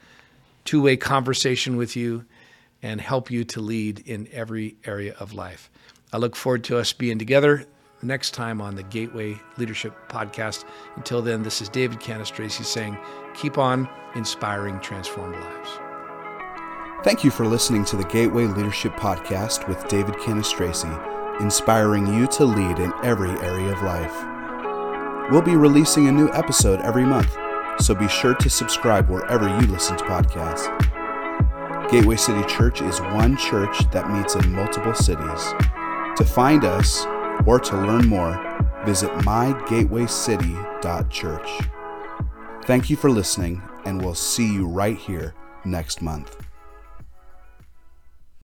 two 0.63 0.81
way 0.81 0.95
conversation 0.95 1.75
with 1.75 1.97
you 1.97 2.23
and 2.81 3.01
help 3.01 3.29
you 3.29 3.43
to 3.43 3.59
lead 3.59 4.07
in 4.07 4.29
every 4.31 4.77
area 4.85 5.15
of 5.19 5.33
life. 5.33 5.69
I 6.13 6.17
look 6.17 6.37
forward 6.37 6.63
to 6.63 6.77
us 6.77 6.93
being 6.93 7.19
together 7.19 7.65
next 8.03 8.31
time 8.31 8.61
on 8.61 8.75
the 8.75 8.83
Gateway 8.83 9.39
Leadership 9.57 9.95
Podcast. 10.09 10.65
Until 10.95 11.21
then, 11.21 11.43
this 11.43 11.61
is 11.61 11.69
David 11.69 11.99
Cannistraci 11.99 12.63
saying, 12.63 12.97
keep 13.33 13.57
on 13.57 13.89
inspiring 14.15 14.79
transformed 14.79 15.35
lives. 15.35 15.69
Thank 17.03 17.23
you 17.23 17.31
for 17.31 17.45
listening 17.45 17.83
to 17.85 17.97
the 17.97 18.05
Gateway 18.05 18.45
Leadership 18.45 18.93
Podcast 18.93 19.67
with 19.67 19.87
David 19.87 20.15
Cannistraci, 20.15 21.41
inspiring 21.41 22.07
you 22.07 22.27
to 22.27 22.45
lead 22.45 22.79
in 22.79 22.93
every 23.03 23.31
area 23.41 23.73
of 23.73 23.81
life. 23.81 25.31
We'll 25.31 25.41
be 25.41 25.55
releasing 25.55 26.07
a 26.07 26.11
new 26.11 26.31
episode 26.31 26.79
every 26.81 27.05
month, 27.05 27.35
so 27.79 27.95
be 27.95 28.07
sure 28.07 28.35
to 28.35 28.49
subscribe 28.49 29.09
wherever 29.09 29.47
you 29.47 29.67
listen 29.67 29.97
to 29.97 30.03
podcasts. 30.05 30.69
Gateway 31.91 32.15
City 32.15 32.43
Church 32.47 32.81
is 32.81 33.01
one 33.01 33.35
church 33.35 33.79
that 33.91 34.09
meets 34.09 34.35
in 34.35 34.53
multiple 34.53 34.93
cities. 34.93 35.53
To 36.17 36.25
find 36.25 36.63
us 36.63 37.05
or 37.45 37.59
to 37.59 37.75
learn 37.75 38.07
more, 38.07 38.39
visit 38.85 39.11
mygatewaycity.church. 39.11 41.49
Thank 42.65 42.89
you 42.89 42.95
for 42.95 43.09
listening, 43.09 43.61
and 43.85 44.01
we'll 44.01 44.15
see 44.15 44.51
you 44.51 44.67
right 44.67 44.97
here 44.97 45.35
next 45.65 46.01
month. 46.01 46.37